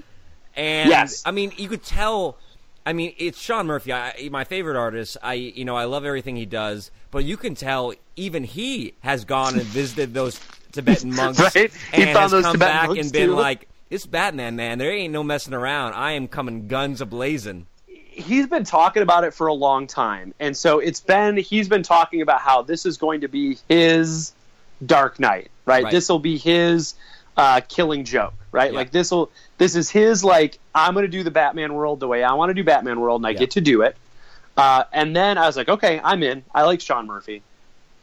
[0.56, 1.22] And Yes.
[1.26, 2.38] I mean, you could tell.
[2.84, 5.16] I mean, it's Sean Murphy, I, my favorite artist.
[5.22, 6.90] I, you know, I love everything he does.
[7.12, 10.40] But you can tell even he has gone and visited those
[10.72, 11.72] Tibetan monks Right?
[11.94, 13.36] He and found has those come Tibetan back and been too.
[13.36, 15.94] like, "This Batman man, there ain't no messing around.
[15.94, 17.68] I am coming guns a blazing."
[18.12, 20.34] He's been talking about it for a long time.
[20.40, 24.34] And so it's been he's been talking about how this is going to be his
[24.86, 25.92] dark knight right, Right.
[25.92, 26.94] this will be his
[27.38, 28.72] uh, killing joke right?
[28.74, 28.78] Yeah.
[28.80, 32.08] like this will this is his like i'm going to do the batman world the
[32.08, 33.38] way i want to do batman world and i Yeah.
[33.40, 33.96] get to do it.
[34.58, 36.44] Uh, and then i was like okay i'm in.
[36.54, 37.42] I like sean murphy.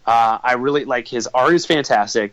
[0.06, 2.32] Uh, i really like his art is fantastic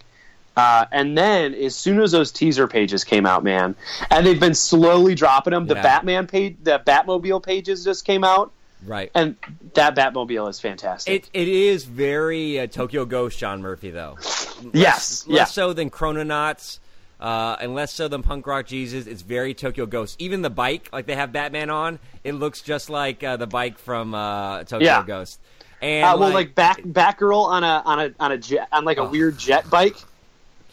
[0.55, 3.75] uh, and then as soon as those teaser pages came out, man,
[4.09, 5.67] and they've been slowly dropping them.
[5.67, 5.81] The Yeah.
[5.81, 8.51] Batman page, the Batmobile pages just came out,
[8.85, 9.11] Right.
[9.15, 9.35] and
[9.73, 11.13] that Batmobile is fantastic.
[11.13, 14.17] It it is very uh, Tokyo Ghost Sean Murphy though.
[14.73, 16.79] yes, less yeah, so than Chrononauts,
[17.19, 19.07] uh, and less so than Punk Rock Jesus.
[19.07, 20.15] It's very Tokyo Ghost.
[20.21, 23.77] Even the bike, like they have Batman on, it looks just like uh, the bike
[23.77, 25.03] from uh, Tokyo Yeah.
[25.05, 25.39] Ghost.
[25.81, 28.97] And uh, well, like back Batgirl on a on a on a jet on like
[28.97, 29.09] a Oh.
[29.09, 29.95] weird jet bike,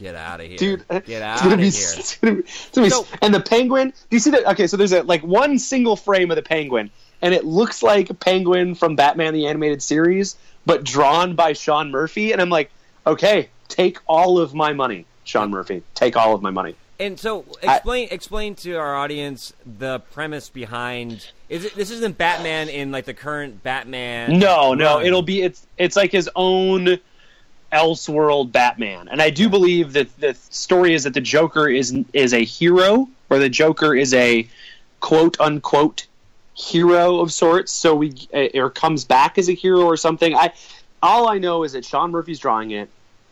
[0.03, 0.85] get out of here, dude.
[0.89, 1.69] Uh, get out of here.
[1.73, 3.89] It's gonna be, it's gonna be So- and the penguin.
[4.09, 4.45] Do you see that?
[4.51, 8.09] Okay, so there's a like one single frame of the penguin, and it looks like
[8.09, 10.35] a penguin from Batman the animated series,
[10.65, 12.31] but drawn by Sean Murphy.
[12.33, 12.69] And I'm like,
[13.07, 15.83] okay, take all of my money, Sean Murphy.
[15.95, 16.75] Take all of my money.
[16.99, 21.31] And so, I- explain explain to our audience the premise behind.
[21.49, 24.37] Is it this isn't Batman in like the current Batman?
[24.39, 25.05] No, no, run.
[25.05, 26.99] it'll be it's it's like his own
[27.73, 32.33] Elseworld Batman, and I do believe that the story is that the Joker is is
[32.33, 34.47] a hero, or the Joker is a
[34.99, 36.05] quote unquote
[36.55, 37.71] hero of sorts.
[37.71, 40.35] So we eh, or comes back as a hero or something.
[40.35, 40.53] I
[41.01, 42.89] all I know is that Sean Murphy's drawing it,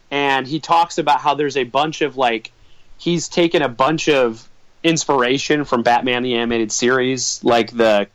[0.09, 2.51] and he talks about how there's a bunch of like
[2.97, 4.47] he's taken a bunch of
[4.83, 8.07] inspiration from Batman the animated series, like the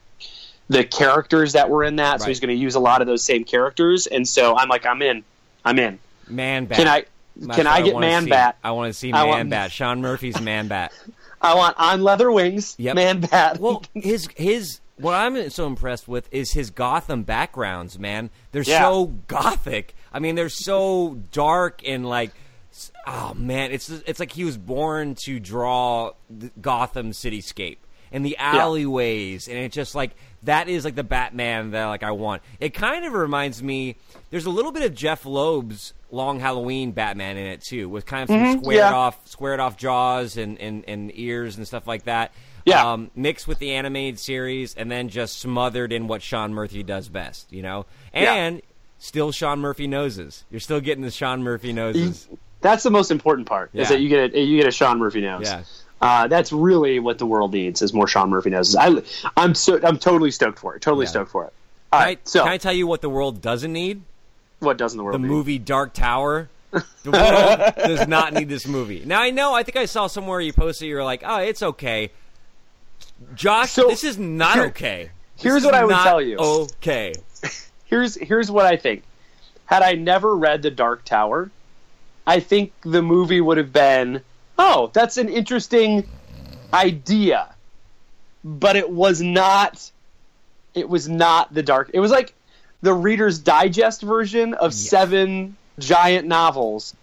[0.69, 2.21] the characters that were in that.
[2.21, 4.85] So he's going to use a lot of those same characters, and so I'm like,
[4.85, 5.25] I'm in,
[5.65, 5.99] I'm in.
[6.29, 6.79] Man Bat.
[6.79, 7.05] Can I
[7.37, 8.31] That's can what I get Man see.
[8.31, 8.57] Bat?
[8.65, 9.73] I want to see Man want- Bat.
[9.73, 10.93] Sean Murphy's Man Bat.
[11.41, 12.95] I want on leather wings, Yep.
[12.97, 13.61] Man Bat.
[13.61, 18.31] Well, his his what I'm so impressed with is his Gotham backgrounds, man.
[18.53, 18.81] They're Yeah.
[18.81, 19.95] so gothic.
[20.13, 22.31] I mean, they're so dark and like,
[23.07, 27.77] oh man, it's it's like he was born to draw the Gotham cityscape.
[28.13, 30.13] and the alleyways, and it's just like
[30.45, 32.41] that is like the Batman that like I want.
[32.61, 33.97] It kind of reminds me.
[34.31, 38.23] There's a little bit of Jeph Loeb's Long Halloween Batman in it too, with kind
[38.23, 38.93] of some Mhm, squared yeah.
[38.95, 42.33] off, squared off jaws and, and, and ears and stuff like that.
[42.65, 42.93] Yeah.
[42.93, 47.09] Um, mixed with the animated series, and then just smothered in what Sean Murphy does
[47.09, 48.33] best, you know, Yeah.
[48.35, 48.63] and
[48.99, 50.45] still Sean Murphy noses.
[50.51, 52.29] You're still getting the Sean Murphy noses.
[52.63, 53.71] That's the most important part.
[53.73, 53.83] Yeah.
[53.83, 55.43] Is that you get a, you get a Sean Murphy nose.
[55.45, 55.63] Yeah.
[56.01, 58.75] Uh, that's really what the world needs is more Sean Murphy noses.
[58.77, 58.91] I,
[59.37, 60.83] I'm so I'm totally stoked for it.
[60.83, 61.11] Totally Yeah.
[61.11, 61.53] stoked for it.
[61.93, 62.17] All Can I.
[62.25, 64.03] So can I tell you what the world doesn't need?
[64.61, 65.29] What doesn't the world The need?
[65.29, 66.49] movie Dark Tower.
[67.05, 69.03] The world does not need this movie.
[69.07, 69.55] Now I know.
[69.55, 70.89] I think I saw somewhere you posted.
[70.89, 72.11] You were like, "Oh, it's okay."
[73.35, 75.11] Josh, So, this is not okay.
[75.39, 76.37] Here's what I would tell you.
[76.39, 77.15] Okay.
[77.87, 79.05] Here's here's what I think.
[79.67, 81.51] Had I never read The Dark Tower,
[82.27, 84.23] I think the movie would have been,
[84.59, 86.05] oh, that's an interesting
[86.75, 87.55] idea.
[88.45, 89.91] But it was not
[90.75, 91.91] it was not the dark.
[91.95, 92.35] It was like
[92.83, 96.95] the Reader's Digest version of seven giant novels.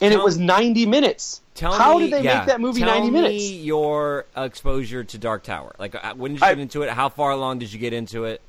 [0.00, 1.40] And Tell- it was 90 minutes.
[1.54, 3.50] Tell How me, did they yeah, make that movie tell 90 me minutes?
[3.50, 5.74] your exposure to Dark Tower.
[5.78, 6.90] Like, uh, when did you I- get into it?
[6.90, 8.40] How far along did you get into it?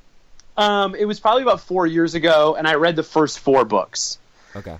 [0.56, 4.18] Um, it was probably about four years ago, and I read the first four books.
[4.54, 4.76] Okay.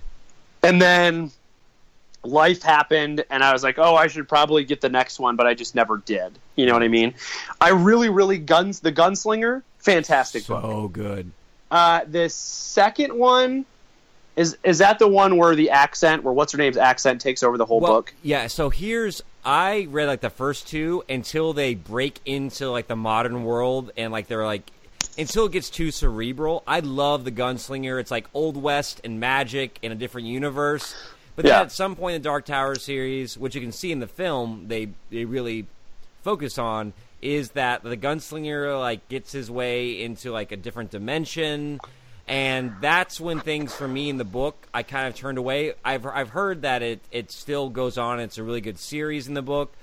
[0.63, 1.31] And then
[2.23, 5.47] life happened, and I was like, oh, I should probably get the next one, but
[5.47, 6.37] I just never did.
[6.55, 7.15] You know what I mean?
[7.59, 10.61] I really, really guns the gunslinger, fantastic book.
[10.61, 11.31] So good.
[11.71, 13.65] Uh, the second one
[14.35, 17.57] is is that the one where the accent, where what's her name's accent takes over
[17.57, 18.13] the whole Well, book?
[18.21, 18.47] yeah.
[18.47, 23.43] So here's I read like the first two until they break into like the modern
[23.43, 24.69] world and like they're like
[25.17, 26.63] until it gets too cerebral.
[26.67, 27.99] I love the gunslinger.
[27.99, 30.93] It's like old west and magic in a different universe.
[31.35, 31.61] But then Yeah.
[31.61, 34.65] at some point in the Dark Tower series, which you can see in the film,
[34.67, 35.65] they they really
[36.23, 41.79] focus on is that the gunslinger like gets his way into like a different dimension
[42.27, 45.73] and that's when things for me in the book I kind of turned away.
[45.83, 48.19] I've I've heard that it it still goes on.
[48.19, 49.73] It's a really good series in the book.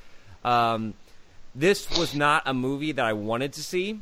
[0.45, 0.95] Um,
[1.55, 4.01] this was not a movie that I wanted to see.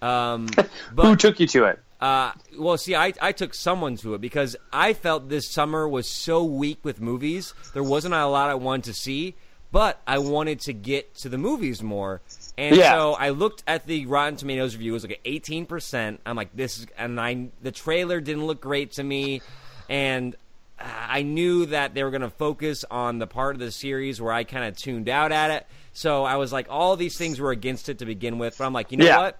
[0.00, 0.46] Um,
[0.94, 1.80] but Who took you to it?
[2.00, 6.08] uh, well, see, I, I took someone to it because I felt this summer was
[6.08, 7.54] so weak with movies.
[7.74, 9.34] There wasn't a lot I wanted to see,
[9.72, 12.20] but I wanted to get to the movies more.
[12.56, 12.92] And Yeah.
[12.92, 14.92] so I looked at the Rotten Tomatoes review.
[14.92, 16.20] It was like eighteen percent.
[16.24, 19.40] I'm like, this is, and I the trailer didn't look great to me,
[19.88, 20.36] and
[20.78, 24.32] I knew that they were going to focus on the part of the series where
[24.32, 25.66] I kind of tuned out at it.
[25.92, 28.58] So I was like, all these things were against it to begin with.
[28.58, 29.18] But I'm like, you know Yeah.
[29.18, 29.38] what?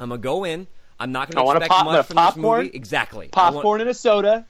[0.00, 0.66] I'm gonna go in.
[0.98, 2.58] I'm not gonna wanna expect pop- much from popcorn?
[2.60, 2.76] this movie.
[2.76, 3.30] Exactly.
[3.32, 4.46] I want- Popcorn and a soda.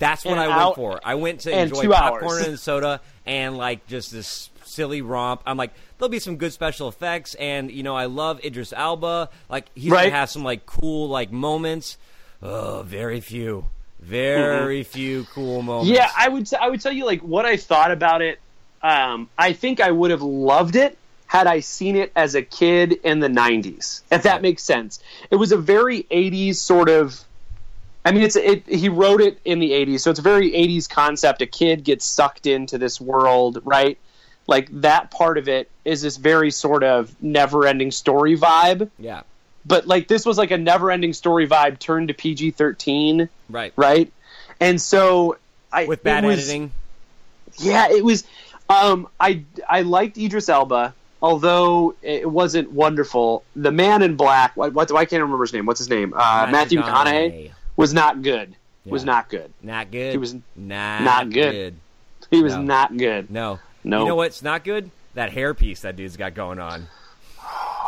[0.00, 1.00] that's what I went out- for.
[1.04, 2.46] I went to enjoy popcorn hours.
[2.48, 5.42] and soda and like just this silly romp.
[5.46, 9.30] I'm like, there'll be some good special effects, and you know, I love Idris Elba.
[9.48, 10.04] Like he's Right.
[10.04, 11.98] gonna have some like cool like moments.
[12.42, 13.66] Oh, very few,
[14.00, 15.90] very few cool moments.
[15.90, 16.52] Yeah, I would.
[16.54, 18.38] I would tell you like what I thought about it.
[18.82, 22.92] Um, I think I would have loved it had I seen it as a kid
[22.92, 24.02] in the '90s.
[24.12, 27.20] If that makes sense, it was a very '80s sort of.
[28.06, 28.66] I mean, it's it.
[28.66, 31.42] He wrote it in the '80s, so it's a very '80s concept.
[31.42, 33.98] A kid gets sucked into this world, right?
[34.46, 38.90] Like that part of it is this very sort of never-ending story vibe.
[38.96, 39.22] yeah,
[39.66, 43.72] But like this was like a never-ending story vibe turned to PG-13 right.
[43.74, 44.12] right?
[44.60, 45.36] And so
[45.72, 46.70] I With bad was- editing,
[47.58, 48.22] Yeah, it was.
[48.68, 53.42] Um, I I liked Idris Elba, although it wasn't wonderful.
[53.56, 54.56] The Man in Black.
[54.56, 55.66] What, what I can't remember his name.
[55.66, 56.14] What's his name?
[56.16, 58.54] Uh, Matthew McConaughey was not good.
[58.84, 59.52] Was not good.
[59.62, 60.12] Not good.
[60.12, 61.74] He was not, not good.
[62.30, 62.62] He was No.
[62.62, 63.30] not good.
[63.30, 63.58] No.
[63.82, 64.00] No.
[64.02, 64.90] You know what's not good?
[65.14, 66.86] That hairpiece that dude's got going on.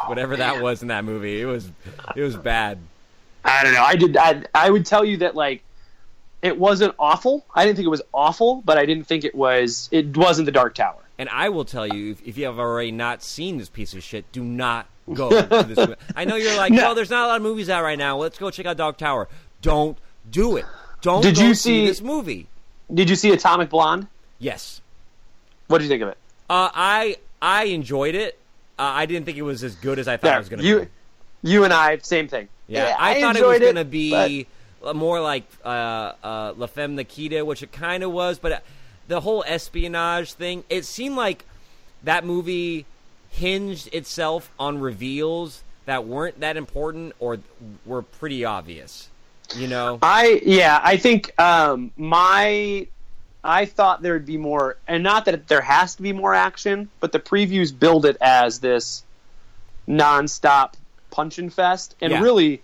[0.06, 1.70] Whatever that was in that movie, it was
[2.16, 2.78] it was bad.
[3.44, 3.82] I don't know.
[3.84, 4.16] I did.
[4.16, 5.62] I I would tell you that like
[6.42, 7.44] it wasn't awful.
[7.54, 9.88] I didn't think it was awful, but I didn't think it was.
[9.92, 11.02] It wasn't the Dark Tower.
[11.18, 14.04] And I will tell you, if, if you have already not seen this piece of
[14.04, 15.76] shit, do not go to this.
[15.76, 15.94] movie.
[16.14, 16.82] I know you're like, No.
[16.82, 18.16] well, there's not a lot of movies out right now.
[18.18, 19.28] Let's go check out Dog Tower.
[19.62, 19.96] Don't
[20.30, 20.64] do it.
[21.00, 22.46] Don't Did go you see see- this movie.
[22.92, 24.06] Did you see Atomic Blonde?
[24.38, 24.80] Yes,
[25.66, 26.18] What did you think of it?
[26.48, 28.38] uh, I I enjoyed it.
[28.78, 30.84] Uh, I didn't think it was as good as I thought it was going to
[30.84, 30.88] be.
[31.42, 32.48] you and I, same thing.
[32.68, 34.46] Yeah, I, thought it was going to be
[34.80, 35.68] but- more like uh,
[36.22, 38.58] uh, La Femme Nikita, which it kind of was, but uh,
[39.08, 41.44] the whole espionage thing, it seemed like
[42.04, 42.86] that movie
[43.30, 47.38] hinged itself on reveals that weren't that important or
[47.84, 49.08] were pretty obvious.
[49.56, 49.98] You know?
[50.02, 52.86] I yeah, I think um, my
[53.42, 57.12] I thought there'd be more, and not that there has to be more action, but
[57.12, 59.04] the previews build it as this
[59.88, 60.74] nonstop
[61.10, 62.20] punching fest, and Yeah.
[62.20, 62.60] really,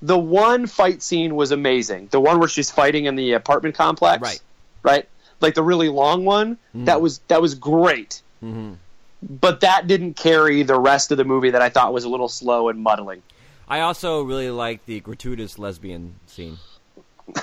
[0.00, 2.08] the one fight scene was amazing.
[2.10, 4.40] The one where she's fighting in the apartment complex, Right.
[4.84, 5.08] Right,
[5.40, 6.56] like the really long one.
[6.72, 8.22] That was that was great.
[8.44, 8.74] Mm-hmm.
[9.22, 12.28] But that didn't carry the rest of the movie that I thought was a little
[12.28, 13.22] slow and muddling.
[13.68, 16.58] I also really like the gratuitous lesbian scene.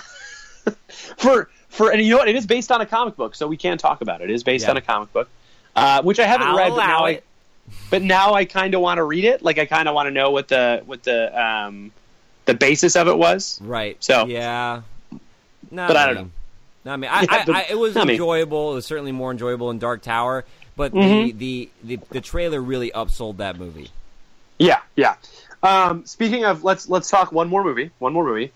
[1.18, 3.58] for for and you know what it is based on a comic book so we
[3.58, 4.72] can talk about it it is based Yeah.
[4.72, 5.30] on a comic book
[5.76, 7.18] uh, which i haven't I'll read but now it.
[7.18, 10.08] i but now i kind of want to read it like i kind of want
[10.08, 11.92] to know what the what the um
[12.46, 13.98] the basis of it was Right.
[14.04, 14.82] So- yeah.
[15.72, 16.32] But I don't know.
[16.86, 17.08] Not me.
[17.08, 18.14] I, Yeah, I, I, it was not me.
[18.14, 18.72] enjoyable.
[18.72, 20.46] It was certainly more enjoyable in Dark Tower.
[20.78, 21.26] But Mhm.
[21.38, 23.90] the, the, the the trailer really upsold that movie.
[24.60, 25.16] yeah yeah
[25.66, 28.52] um speaking of let's let's talk one more movie one more movie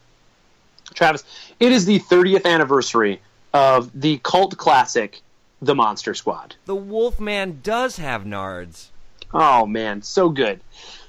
[0.93, 1.23] travis
[1.59, 3.21] it is the 30th anniversary
[3.53, 5.21] of the cult classic
[5.61, 8.87] the monster squad The Wolfman does have nards.
[9.33, 10.61] Oh man, so good,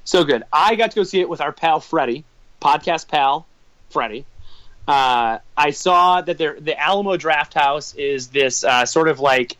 [0.04, 0.42] so good.
[0.52, 2.24] I got to go see it with our pal Freddie,
[2.60, 3.46] podcast pal
[3.90, 4.26] Freddie.
[4.86, 9.56] Uh, I saw that there, the Alamo Drafthouse is this uh, sort of like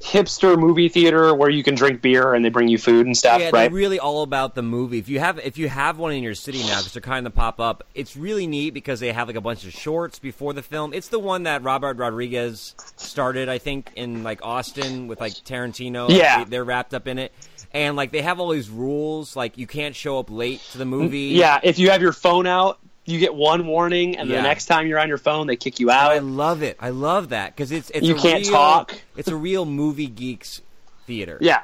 [0.00, 3.40] hipster movie theater where you can drink beer and they bring you food and stuff,
[3.40, 3.52] yeah, right?
[3.52, 4.98] they're really all about the movie.
[4.98, 7.34] If you have if you have one in your city now, because they're kind of
[7.34, 10.62] pop up, it's really neat because they have like a bunch of shorts before the
[10.62, 10.92] film.
[10.92, 16.08] It's the one that Robert Rodriguez started, I think, in like Austin with like Tarantino.
[16.10, 16.44] Yeah.
[16.44, 17.32] they, are wrapped up in it,
[17.72, 20.84] and like they have all these rules, like you can't show up late to the
[20.84, 21.28] movie.
[21.28, 24.36] yeah, if you have your phone out, you get one warning, and Yeah.
[24.36, 26.10] the next time you're on your phone, they kick you out.
[26.12, 26.76] I love it.
[26.80, 28.94] I love that because it's it's You a can't real- talk.
[29.16, 30.60] It's a real movie geeks
[31.06, 31.38] theater.
[31.40, 31.62] Yeah.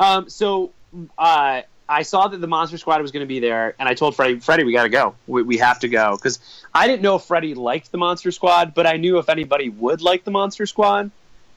[0.00, 0.72] Um, so
[1.18, 4.16] uh, I saw that the Monster Squad was going to be there, and I told
[4.16, 5.14] Freddie, Freddie, we got to go.
[5.26, 6.38] We, we have to go because
[6.74, 10.00] I didn't know if Freddie liked the Monster Squad, but I knew if anybody would
[10.02, 11.10] like the Monster Squad,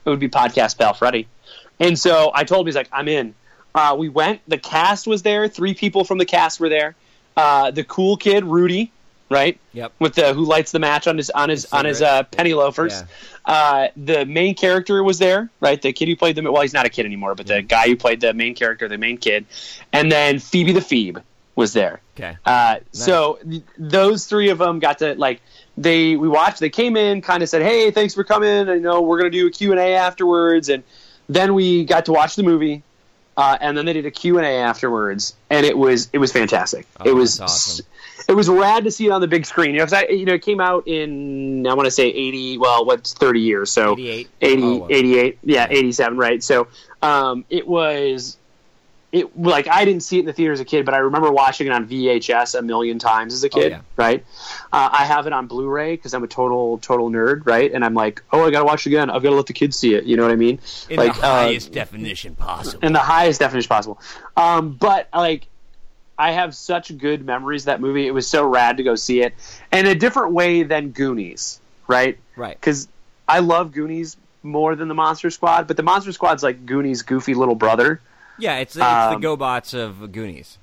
[0.04, 1.26] it would be podcast pal Freddie.
[1.78, 3.34] And so I told him, he's like, I'm in.
[3.74, 4.40] Uh, we went.
[4.48, 5.48] The cast was there.
[5.48, 6.96] Three people from the cast were there.
[7.36, 8.92] Uh, the cool kid Rudy,
[9.30, 9.58] right?
[9.72, 9.92] Yep.
[9.98, 12.92] With the who lights the match on his on his on his uh, penny loafers.
[12.92, 13.06] Yeah.
[13.44, 15.80] Uh, the main character was there, right?
[15.80, 17.96] The kid who played the well, he's not a kid anymore, but the guy who
[17.96, 19.46] played the main character, the main kid,
[19.92, 21.20] and then Phoebe the Phoebe
[21.56, 22.00] was there.
[22.18, 22.36] Okay.
[22.44, 25.40] Uh, So th- those three of them got to like
[25.78, 26.60] they we watched.
[26.60, 28.68] They came in, kind of said, "Hey, thanks for coming.
[28.68, 30.82] I know we're gonna do a Q and A afterwards," and
[31.28, 32.82] then we got to watch the movie.
[33.36, 36.86] Uh, and then they did a Q&A afterwards, and it was it was fantastic.
[36.98, 37.86] Oh, it was awesome.
[38.28, 39.74] It was rad to see it on the big screen.
[39.74, 42.58] You know, I, you know, it came out in I want to say eighty.
[42.58, 43.70] Well, what's thirty years?
[43.72, 44.28] So 88.
[44.40, 44.88] 80, Oh, well.
[44.90, 46.42] 88, yeah, 87, right?
[46.42, 46.68] So
[47.02, 48.36] um, it was,
[49.12, 51.32] it like I didn't see it in the theater as a kid, but I remember
[51.32, 53.80] watching it on VHS a million times as a kid, Oh, yeah.
[53.96, 54.24] right?
[54.72, 57.72] Uh, I have it on Blu-ray because I'm a total total nerd, right?
[57.72, 59.10] And I'm like, oh, I gotta watch it again.
[59.10, 60.04] I've got to let the kids see it.
[60.04, 60.60] You know what I mean?
[60.88, 62.84] In like the uh, highest definition possible.
[62.86, 64.00] in the highest definition possible.
[64.36, 65.48] Um, but like,
[66.20, 68.06] I have such good memories of that movie.
[68.06, 69.34] It was so rad to go see it,
[69.72, 72.18] in a different way than Goonies, right?
[72.36, 72.60] right.
[72.60, 72.88] because
[73.26, 77.32] I love Goonies more than the Monster Squad, but the Monster Squad's like Goonies' goofy
[77.32, 78.02] little brother.
[78.38, 80.58] Yeah, it's, it's Um, the GoBots of Goonies.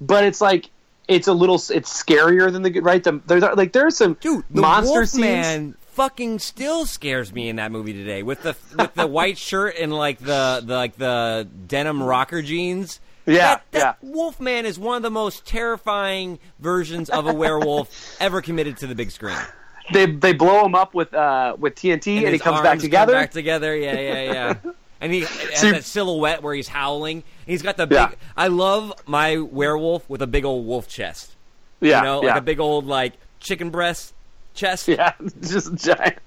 [0.00, 0.68] But it's like
[1.06, 3.04] it's a little it's scarier than the right.
[3.04, 5.24] The, there's like there's some Dude, the monster scenes.
[5.24, 9.76] Wolfman fucking still scares me in that movie today with the with the white shirt
[9.78, 12.98] and like the, the like the denim rocker jeans.
[13.26, 14.08] Yeah, that, that yeah.
[14.10, 18.94] Wolfman is one of the most terrifying versions of a werewolf ever committed to the
[18.94, 19.36] big screen.
[19.92, 23.12] They they blow him up with uh with TNT and, he comes back come together.
[23.12, 23.76] back together.
[23.76, 24.54] Yeah, yeah, yeah.
[25.00, 27.22] And he has See- that silhouette where he's howling.
[27.46, 27.96] He's got the big.
[27.98, 28.10] Yeah.
[28.36, 31.34] I love my werewolf with a big old wolf chest.
[31.80, 32.36] yeah, You know, like yeah.
[32.38, 34.14] a big old like chicken breast
[34.54, 34.86] chest.
[34.88, 36.18] Yeah, just giant,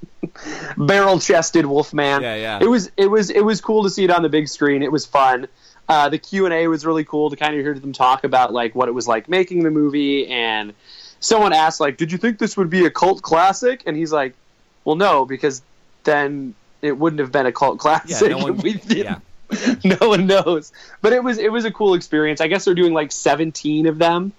[0.78, 2.22] barrel-chested Wolfman.
[2.22, 2.60] Yeah, yeah.
[2.62, 4.84] It was it was it was cool to see it on the big screen.
[4.84, 5.48] It was fun.
[5.88, 8.52] Uh, the Q and A was really cool to kind of hear them talk about
[8.54, 10.28] like what it was like making the movie.
[10.28, 10.74] And
[11.20, 14.34] someone asked like, "Did you think this would be a cult classic?" And he's like,
[14.84, 15.62] "Well, no, because
[16.04, 18.30] then it wouldn't have been a cult Yeah, classic.
[18.32, 18.58] no one.
[18.58, 19.20] we yeah.
[19.84, 20.72] no one knows.
[21.02, 22.42] But it was it was a cool experience.
[22.42, 24.32] I guess they're doing like 17 of them.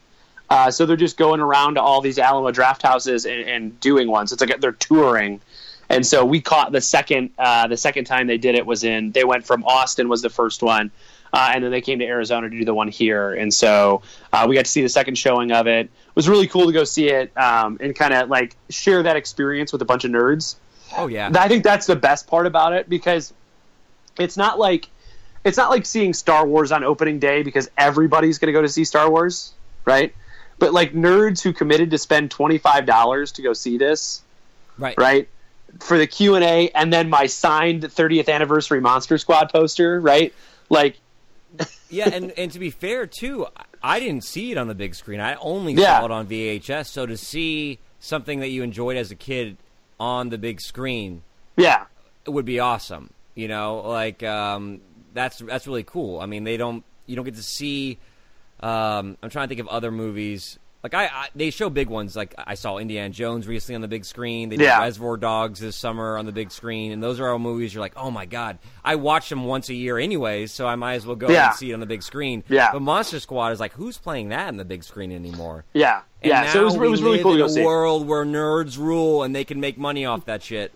[0.51, 4.33] Uh, so they're just going around to all these Alamo Drafthouses and, and doing ones.
[4.33, 5.41] It's like they're touring.
[5.89, 9.13] And so we caught the second uh, the second time they did it was in
[9.13, 10.91] they went from Austin was the first one,
[11.37, 13.35] uh, and then they came to Arizona to do the one here.
[13.35, 14.01] And so
[14.33, 15.85] uh, we got to see the second showing of it.
[15.85, 19.17] It was really cool to go see it um, and kind of like share that
[19.17, 20.57] experience with a bunch of nerds.
[20.97, 21.31] Oh yeah.
[21.35, 23.35] I think that's the best part about it because
[24.19, 24.89] it's not like
[25.45, 28.69] it's not like seeing Star Wars on opening day because everybody's going to go to
[28.71, 29.53] see Star Wars,
[29.85, 30.15] right?
[30.59, 34.23] But like nerds who committed to spend twenty five dollars to go see this,
[34.79, 34.95] right.
[34.97, 35.29] right?
[35.81, 40.33] For the Q and A, and then my signed 30th anniversary Monster Squad poster, right?
[40.71, 40.97] Like
[41.91, 43.47] yeah, and and to be fair too,
[43.83, 45.21] I didn't see it on the big screen.
[45.21, 46.01] I only Yeah.
[46.01, 46.89] saw it on VHS.
[46.89, 49.57] So to see something that you enjoyed as a kid
[49.99, 51.23] on the big screen
[51.57, 51.85] yeah,
[52.27, 53.11] would be awesome.
[53.35, 54.81] You know, like um,
[55.15, 56.21] that's that's really cool.
[56.21, 57.99] I mean, they don't you don't get to see.
[58.61, 60.59] Um, I'm trying to think of other movies.
[60.87, 62.15] Like I, I, they show big ones.
[62.15, 64.49] Like I saw Indiana Jones recently on the big screen.
[64.51, 64.81] They did Yeah.
[64.83, 67.75] Reservoir Dogs this summer on the big screen, and those are all movies.
[67.75, 70.95] You're like, oh my god, I watch them once a year anyways, so I might
[70.95, 71.49] as well go Yeah.
[71.49, 72.45] and see it on the big screen.
[72.49, 72.71] Yeah.
[72.73, 75.65] But Monster Squad is like, who's playing that in the big screen anymore?
[75.75, 76.53] yeah, And yeah.
[76.53, 77.65] So it was, it was really cool to in go a see.
[77.65, 80.73] world where nerds rule and they can make money off that shit.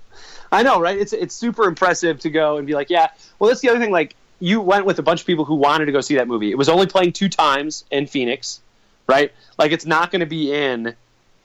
[0.50, 0.98] I know, right?
[0.98, 3.10] It's it's super impressive to go and be like, yeah.
[3.38, 3.92] Well, that's the other thing.
[3.92, 6.50] Like, you went with a bunch of people who wanted to go see that movie.
[6.50, 8.60] It was only playing two times in Phoenix,
[9.10, 9.32] right?
[9.58, 10.94] Like, it's not going to be in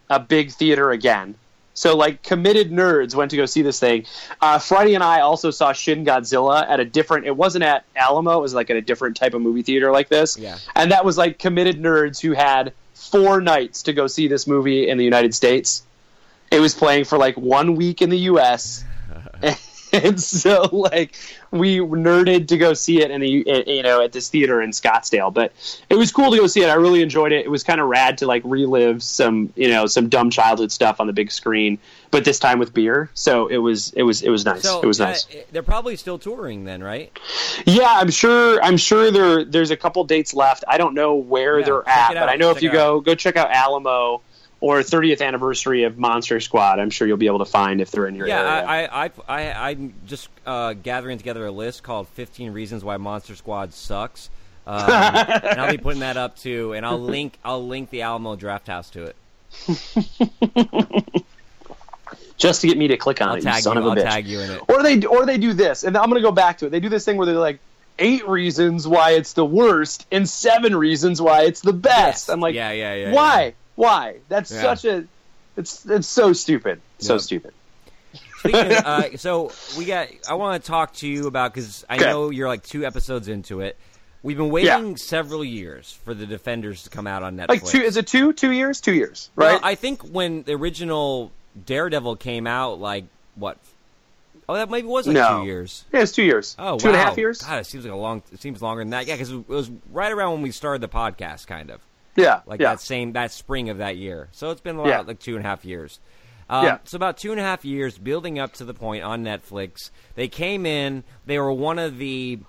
[0.09, 1.35] a big theater again.
[1.73, 4.05] So, like, committed nerds went to go see this thing.
[4.39, 7.25] Uh, Freddie and I also saw Shin Godzilla at a different.
[7.25, 8.37] It wasn't at Alamo.
[8.37, 10.37] It was like at a different type of movie theater like this.
[10.37, 10.57] Yeah.
[10.73, 14.87] And that was like committed nerds who had four nights to go see this movie
[14.87, 15.83] in the United States.
[16.49, 18.85] It was playing for like one week in the U.S.
[19.93, 21.15] and so like
[21.51, 25.33] we nerded to go see it in the you know at this theater in Scottsdale.
[25.33, 25.53] But
[25.89, 26.69] it was cool to go see it.
[26.69, 27.45] I really enjoyed it.
[27.45, 30.99] It was kind of rad to like relive some you know some dumb childhood stuff
[30.99, 31.77] on the big screen,
[32.11, 33.09] but this time with beer.
[33.13, 34.63] So it was it was it was nice.
[34.63, 35.27] So it was uh, nice.
[35.51, 37.17] they're probably still touring then, right?
[37.65, 38.61] Yeah, I'm sure.
[38.61, 40.63] I'm sure there there's a couple dates left.
[40.67, 43.35] I don't know where Yeah, they're at, but I know if you go go check
[43.35, 44.21] out Alamo
[44.65, 48.07] or 30th anniversary of Monster Squad, I'm sure you'll be able to find if they're
[48.07, 48.65] in your Yeah, area.
[48.65, 52.97] I, I, I, I, I'm just uh, gathering together a list called 15 Reasons Why
[52.97, 54.31] Monster Squad Sucks.
[54.65, 58.35] Um, and I'll be putting that up too, and I'll link I'll link the Alamo
[58.35, 59.15] Drafthouse to it.
[62.37, 63.81] just to get me to click on I'll it, you tag son you.
[63.81, 64.03] of a I'll bitch.
[64.09, 64.61] tag you in it.
[64.67, 66.69] Or they or they do this, and I'm gonna go back to it.
[66.71, 67.59] They do this thing where they're like
[67.99, 72.27] eight reasons why it's the worst and seven reasons why it's the best.
[72.27, 72.29] Yes.
[72.29, 73.11] I'm like, yeah, yeah, yeah.
[73.11, 73.53] why?
[73.75, 74.15] Why?
[74.29, 74.61] That's Yeah.
[74.61, 75.05] such a
[75.57, 77.21] it's it's so stupid, so Yep.
[77.21, 77.53] stupid.
[78.39, 80.09] Speaking of, uh, so we got.
[80.29, 82.05] I want to talk to you about because I Okay.
[82.05, 83.77] know you're like two episodes into it.
[84.23, 87.47] We've been waiting several years for the Defenders to come out on Netflix.
[87.49, 87.81] Like two?
[87.81, 88.33] Is it two?
[88.33, 88.81] Two years?
[88.81, 89.29] Two years?
[89.35, 89.59] Well, Right?
[89.63, 91.31] I think when the original
[91.65, 93.05] Daredevil came out, like
[93.35, 93.57] what?
[94.49, 95.39] Oh, that maybe was like No.
[95.41, 95.85] two years.
[95.93, 96.55] yeah, it's two years.
[96.59, 97.41] Oh, two and a half years.
[97.41, 98.23] God, it seems like a long.
[98.31, 99.05] It seems longer than that.
[99.07, 101.81] Yeah, because it was right around when we started the podcast, kind of
[102.15, 102.69] Yeah, like yeah.
[102.71, 104.29] that same that spring of that year.
[104.31, 104.99] So it's been about Yeah.
[105.01, 105.99] like two and a half years.
[106.49, 106.77] Um, Yeah.
[106.85, 109.89] So about two and a half years, building up to the point on Netflix.
[110.15, 111.03] They came in.
[111.25, 112.39] They were one of the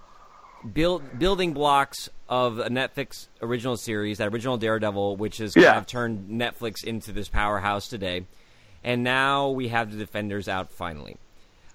[0.72, 5.78] build, building blocks of a Netflix original series, that original Daredevil, which has kind Yeah.
[5.78, 8.26] of turned Netflix into this powerhouse today.
[8.84, 11.16] And now we have the Defenders out finally.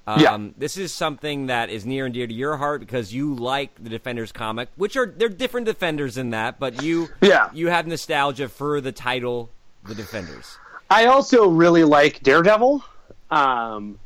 [0.07, 0.37] Um, Yeah.
[0.57, 3.89] This is something that is near and dear to your heart because you like the
[3.89, 7.49] Defenders comic, which are they're different Defenders in that, but you Yeah.
[7.53, 9.49] you have nostalgia for the title,
[9.85, 10.57] the Defenders.
[10.89, 12.83] I also really like Daredevil,
[13.29, 13.97] um,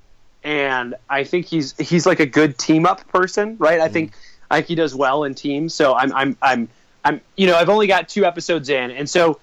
[0.43, 3.79] and I think he's he's like a good team up person, right?
[3.79, 4.13] I think
[4.51, 5.73] I think he does well in teams.
[5.73, 6.67] So I'm I'm I'm
[7.03, 9.39] I'm you know I've only got two episodes in, and so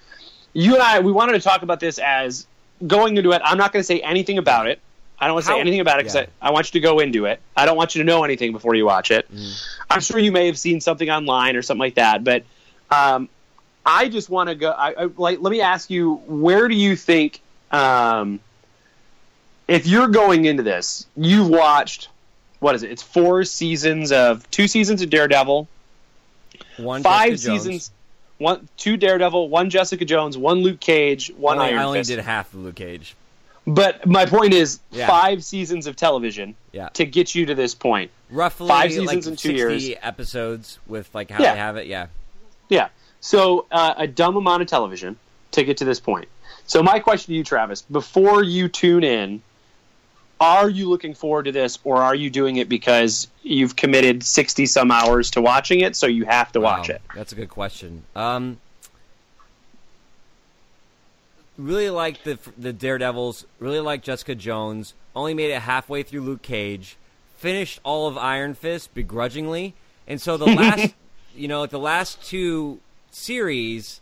[0.52, 2.46] you and I we wanted to talk about this as
[2.86, 3.40] going into it.
[3.44, 4.80] I'm not going to say anything about it.
[5.22, 6.26] I don't want to say anything about it because yeah.
[6.42, 7.40] I, I want you to go into it.
[7.56, 9.28] I don't want you to know anything before you watch it.
[9.88, 12.42] I'm sure you may have seen something online or something like that, but
[12.90, 13.28] um,
[13.86, 14.70] I just want to go.
[14.72, 18.40] I, I, like, let me ask you, where do you think, um,
[19.68, 22.08] if you're going into this, you've watched,
[22.58, 22.90] what is it?
[22.90, 25.68] It's four seasons of two seasons of Daredevil,
[26.78, 27.92] One five seasons,
[28.38, 32.10] one two Daredevil, one Jessica Jones, one Luke Cage, one Only- Iron I only Fist.
[32.10, 33.14] did half of Luke Cage.
[33.66, 35.06] But my point is, Yeah.
[35.06, 36.88] five seasons of television Yeah.
[36.94, 38.10] to get you to this point.
[38.30, 39.90] Roughly Five seasons like in two 60 years.
[40.02, 41.52] episodes with like how Yeah.
[41.52, 41.86] they have it.
[41.86, 42.06] Yeah.
[42.68, 42.88] Yeah.
[43.20, 45.16] So uh, a dumb amount of television
[45.52, 46.28] to get to this point.
[46.66, 49.42] So my question to you, Travis, before you tune in,
[50.40, 54.66] are you looking forward to this, or are you doing it because you've committed sixty
[54.66, 57.00] some hours to watching it, so you have to watch it?
[57.14, 58.02] That's a good question.
[58.16, 58.58] Um,
[61.62, 63.46] really like the the Daredevils.
[63.58, 64.94] Really like Jessica Jones.
[65.14, 66.96] Only made it halfway through Luke Cage.
[67.36, 69.74] Finished all of Iron Fist begrudgingly,
[70.06, 70.94] and so the last,
[71.36, 72.78] you know, the last two
[73.10, 74.00] series,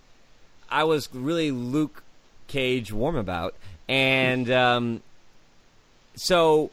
[0.71, 2.03] I was really Luke
[2.49, 3.55] Cage warm about,
[3.89, 5.03] and um,
[6.17, 6.71] so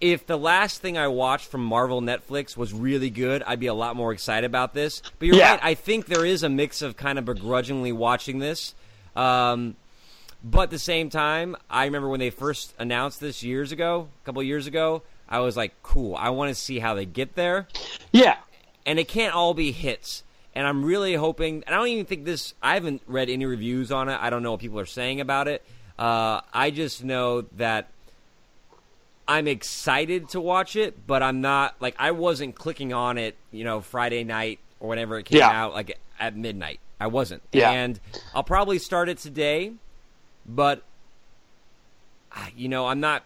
[0.00, 3.74] if the last thing I watched from Marvel Netflix was really good, I'd be a
[3.74, 5.02] lot more excited about this.
[5.18, 5.52] But you're Yeah.
[5.52, 5.60] right.
[5.62, 8.74] I think there is a mix of kind of begrudgingly watching this.
[9.16, 9.74] Um,
[10.42, 14.26] but at the same time, I remember when they first announced this years ago, a
[14.26, 17.68] couple years ago, I was like, cool, I want to see how they get there.
[18.12, 18.36] Yeah.
[18.86, 20.22] and it can't all be hits.
[20.54, 21.62] And I'm really hoping.
[21.66, 22.54] And I don't even think this.
[22.62, 24.18] I haven't read any reviews on it.
[24.20, 25.62] I don't know what people are saying about it.
[25.98, 27.90] Uh, I just know that
[29.26, 33.62] I'm excited to watch it, but I'm not like I wasn't clicking on it, you
[33.64, 35.50] know, Friday night or whenever it came Yeah.
[35.50, 36.80] out, like at midnight.
[36.98, 37.70] I wasn't, Yeah.
[37.70, 38.00] and
[38.34, 39.72] I'll probably start it today,
[40.48, 40.82] but
[42.32, 43.24] ah, you know, I'm not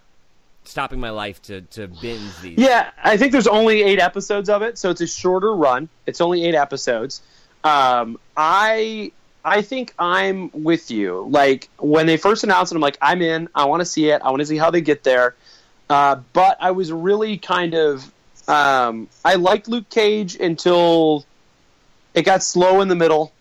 [0.64, 2.58] stopping my life to to binge these.
[2.58, 5.88] Yeah, I think there's only eight episodes of it, so it's a shorter run.
[6.06, 7.22] It's only eight episodes.
[7.64, 9.12] Um, I
[9.44, 11.26] I think I'm with you.
[11.30, 13.48] Like when they first announced it, I'm like, I'm in.
[13.54, 14.20] I want to see it.
[14.22, 15.34] I want to see how they get there.
[15.88, 18.10] Uh, but I was really kind of
[18.48, 21.24] um, I liked Luke Cage until
[22.14, 23.32] it got slow in the middle,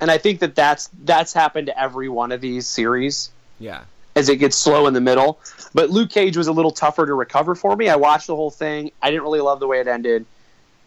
[0.00, 3.82] and I think that that's that's happened to every one of these series yeah,
[4.16, 5.38] as it gets slow in the middle.
[5.74, 7.88] But Luke Cage was a little tougher to recover for me.
[7.88, 8.90] I watched the whole thing.
[9.00, 10.26] I didn't really love the way it ended.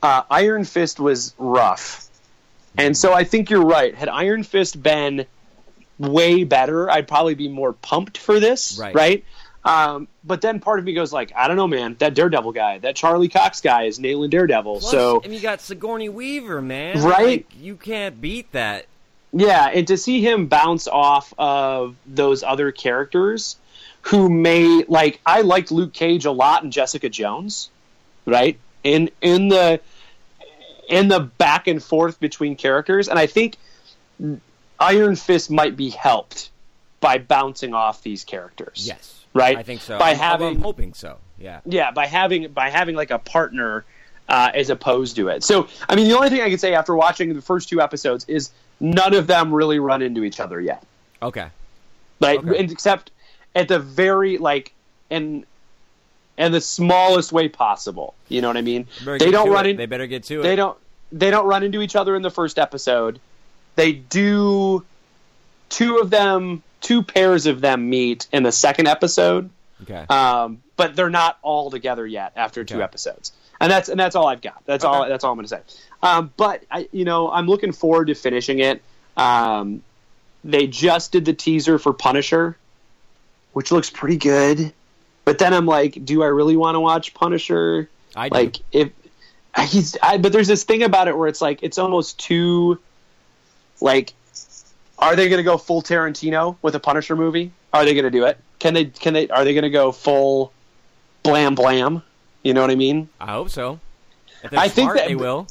[0.02, 2.10] Uh, Iron Fist was rough.
[2.78, 3.94] And so I think you're right.
[3.94, 5.26] Had Iron Fist been
[6.00, 8.78] way better, I'd probably be more pumped for this.
[8.80, 8.96] Right.
[8.96, 9.26] Right.
[9.64, 11.96] Um, but then part of me goes like, I don't know, man.
[12.00, 14.80] That Daredevil guy, that Charlie Cox guy, is nailing Daredevil.
[14.80, 17.02] Plus, so and you got Sigourney Weaver, man.
[17.02, 17.26] Right?
[17.26, 18.88] Like, you can't beat that.
[19.34, 23.56] Yeah, and to see him bounce off of those other characters
[24.04, 27.70] who may like I liked Luke Cage a lot and Jessica Jones,
[28.26, 28.60] right?
[28.84, 29.80] In in the
[30.88, 33.56] in the back and forth between characters, and I think
[34.80, 36.50] Iron Fist might be helped
[37.00, 38.86] by bouncing off these characters.
[38.88, 39.58] Yes, Right?
[39.58, 39.98] I think so.
[39.98, 41.18] By I'm- having- I'm hoping so.
[41.40, 41.62] Yeah.
[41.66, 43.84] Yeah, by having by having like a partner
[44.30, 45.44] uh, as opposed to it.
[45.44, 48.26] So, I mean, the only thing I can say after watching the first two episodes
[48.28, 50.84] is none of them really run into each other yet.
[51.22, 51.48] Okay.
[52.20, 52.58] Like, Okay.
[52.60, 53.12] and except
[53.56, 54.74] at the very like
[55.10, 55.46] in
[56.38, 58.16] in the smallest way possible.
[58.28, 58.88] You know what I mean?
[59.06, 59.72] They don't run it.
[59.72, 59.78] in.
[59.78, 60.44] They better get to it.
[60.44, 60.78] They don't.
[61.12, 63.20] They don't run into each other in the first episode.
[63.76, 64.84] They do.
[65.70, 69.50] Two of them, two pairs of them meet in the second episode,
[69.84, 70.06] Okay.
[70.08, 72.84] um, but they're not all together yet after two Okay.
[72.84, 73.32] episodes.
[73.64, 74.62] And that's and that's all I've got.
[74.66, 75.08] That's all.
[75.08, 75.62] That's all I'm going to say.
[76.02, 78.82] Um, but I, you know, I'm looking forward to finishing it.
[79.16, 79.84] Um,
[80.44, 82.58] they just did the teaser for Punisher,
[83.54, 84.74] which looks pretty good.
[85.24, 87.88] But then I'm like, do I really want to watch Punisher?
[88.14, 88.36] I do.
[88.36, 88.92] like if
[89.70, 92.80] he's I, but there's this thing about it where it's like it's almost too
[93.80, 94.12] like
[95.00, 97.54] are they going to go full Tarantino with a Punisher movie?
[97.72, 98.38] Are they going to do it?
[98.60, 100.52] Can they can they are they going to go full
[101.24, 102.04] blam blam?
[102.44, 103.10] You know what I mean?
[103.20, 103.80] I hope so.
[104.52, 105.48] I think smart, that- they will.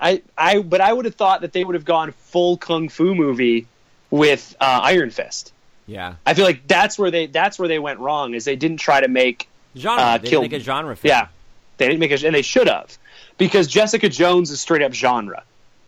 [0.00, 3.14] I I but I would have thought that they would have gone full kung fu
[3.14, 3.66] movie
[4.10, 5.52] with uh, Iron Fist.
[5.86, 6.14] Yeah.
[6.24, 9.00] I feel like that's where they that's where they went wrong is they didn't try
[9.00, 10.00] to make Genre.
[10.02, 11.08] Uh, they kill- make a genre film.
[11.10, 11.28] yeah
[11.78, 12.96] they didn't make it and they should have
[13.38, 15.42] because Jessica Jones is straight up genre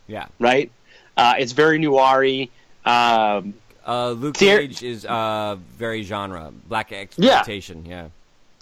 [0.09, 0.27] Yeah.
[0.39, 0.71] right
[1.17, 2.49] uh, it's very noiry
[2.85, 3.55] um,
[3.87, 6.53] Uh, Luke Cage is uh, very genre.
[6.69, 7.87] Blaxploitation.
[7.87, 8.09] Yeah.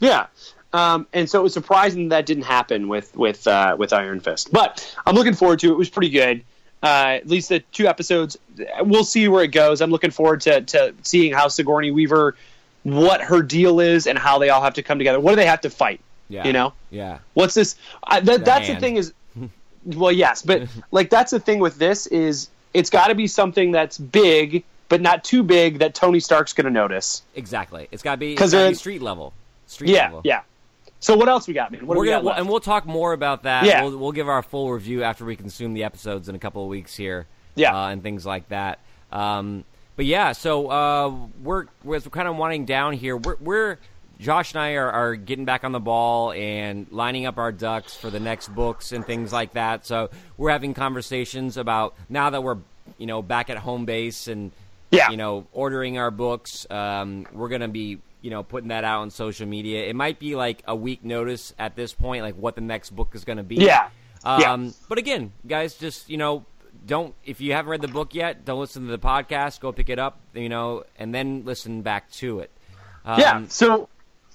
[0.01, 0.26] yeah
[0.73, 4.53] um, and so it was surprising that didn't happen with with uh, with Iron Fist
[4.53, 6.45] but I'm looking forward to it it was pretty good
[6.83, 8.37] uh, at least the two episodes
[8.81, 12.37] we'll see where it goes I'm looking forward to, to seeing how Sigourney Weaver
[12.85, 15.47] what her deal is and how they all have to come together what do they
[15.47, 16.47] have to fight Yeah.
[16.47, 17.19] you know Yeah.
[17.35, 17.77] What's this?
[18.05, 19.12] I, that, that's the thing is,
[19.85, 23.73] well, yes, but like that's the thing with this is it's got to be something
[23.73, 27.23] that's big, but not too big that Tony Stark's going to notice.
[27.35, 27.89] Exactly.
[27.91, 29.33] It's got to be because they're- be street level.
[29.66, 30.21] Street Yeah, level.
[30.25, 30.43] yeah.
[31.01, 31.87] So what else we got, man?
[31.87, 33.65] What We're we gonna, got and we'll talk more about that.
[33.65, 33.85] Yeah.
[33.85, 36.69] We'll, we'll give our full review after we consume the episodes in a couple of
[36.69, 37.27] weeks here.
[37.55, 37.75] Yeah.
[37.77, 38.81] Uh, and things like that.
[39.13, 39.65] Um,
[39.97, 43.17] but yeah, so uh, we're we're kind of winding down here.
[43.17, 43.79] We're, we're
[44.21, 47.97] Josh and I are, are getting back on the ball and lining up our ducks
[47.97, 49.87] for the next books and things like that.
[49.87, 52.59] So we're having conversations about now that we're
[52.97, 54.51] you know back at home base and
[54.91, 55.11] Yeah.
[55.11, 56.67] you know ordering our books.
[56.71, 59.87] Um, we're gonna be you know putting that out on social media.
[59.87, 63.14] It might be like a week notice at this point, like what the next book
[63.14, 63.57] is gonna be.
[63.57, 63.89] Yeah.
[64.25, 64.71] Um, Yeah.
[64.89, 66.45] But again, guys, just you know,
[66.87, 69.61] don't if you haven't read the book yet, don't listen to the podcast.
[69.61, 72.51] Go pick it up, you know, and then listen back to it.
[73.05, 73.45] Um, yeah.
[73.49, 73.89] So,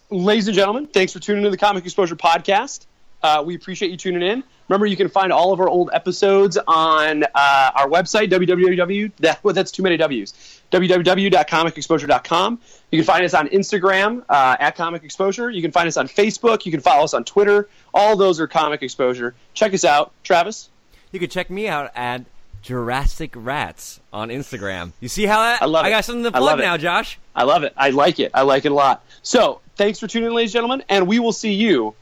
[0.09, 2.85] ladies and gentlemen, thanks for tuning into the Comic Exposure podcast.
[3.23, 4.43] Uh, we appreciate you tuning in.
[4.67, 9.11] Remember, you can find all of our old episodes on uh, our website, www.
[9.17, 10.33] That, well, that's too many W's.
[10.71, 12.59] www.comicexposure.com.
[12.91, 15.49] You can find us on Instagram uh, at Comic Exposure.
[15.49, 16.65] You can find us on Facebook.
[16.65, 17.69] You can follow us on Twitter.
[17.93, 19.35] All those are Comic Exposure.
[19.53, 20.69] Check us out, Travis.
[21.11, 22.25] You can check me out at
[22.61, 24.93] Jurassic Rats on Instagram.
[24.99, 25.61] You see how that?
[25.61, 25.89] I love it.
[25.89, 27.19] I got something to plug now, Josh.
[27.35, 27.73] I love it.
[27.77, 28.31] I like it.
[28.33, 29.05] I like it a lot.
[29.21, 31.93] So, thanks for tuning in, ladies and gentlemen, and we will see you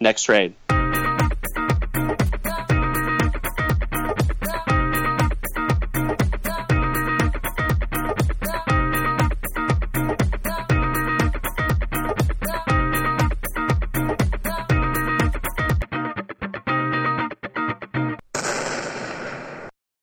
[0.00, 0.54] Next trade.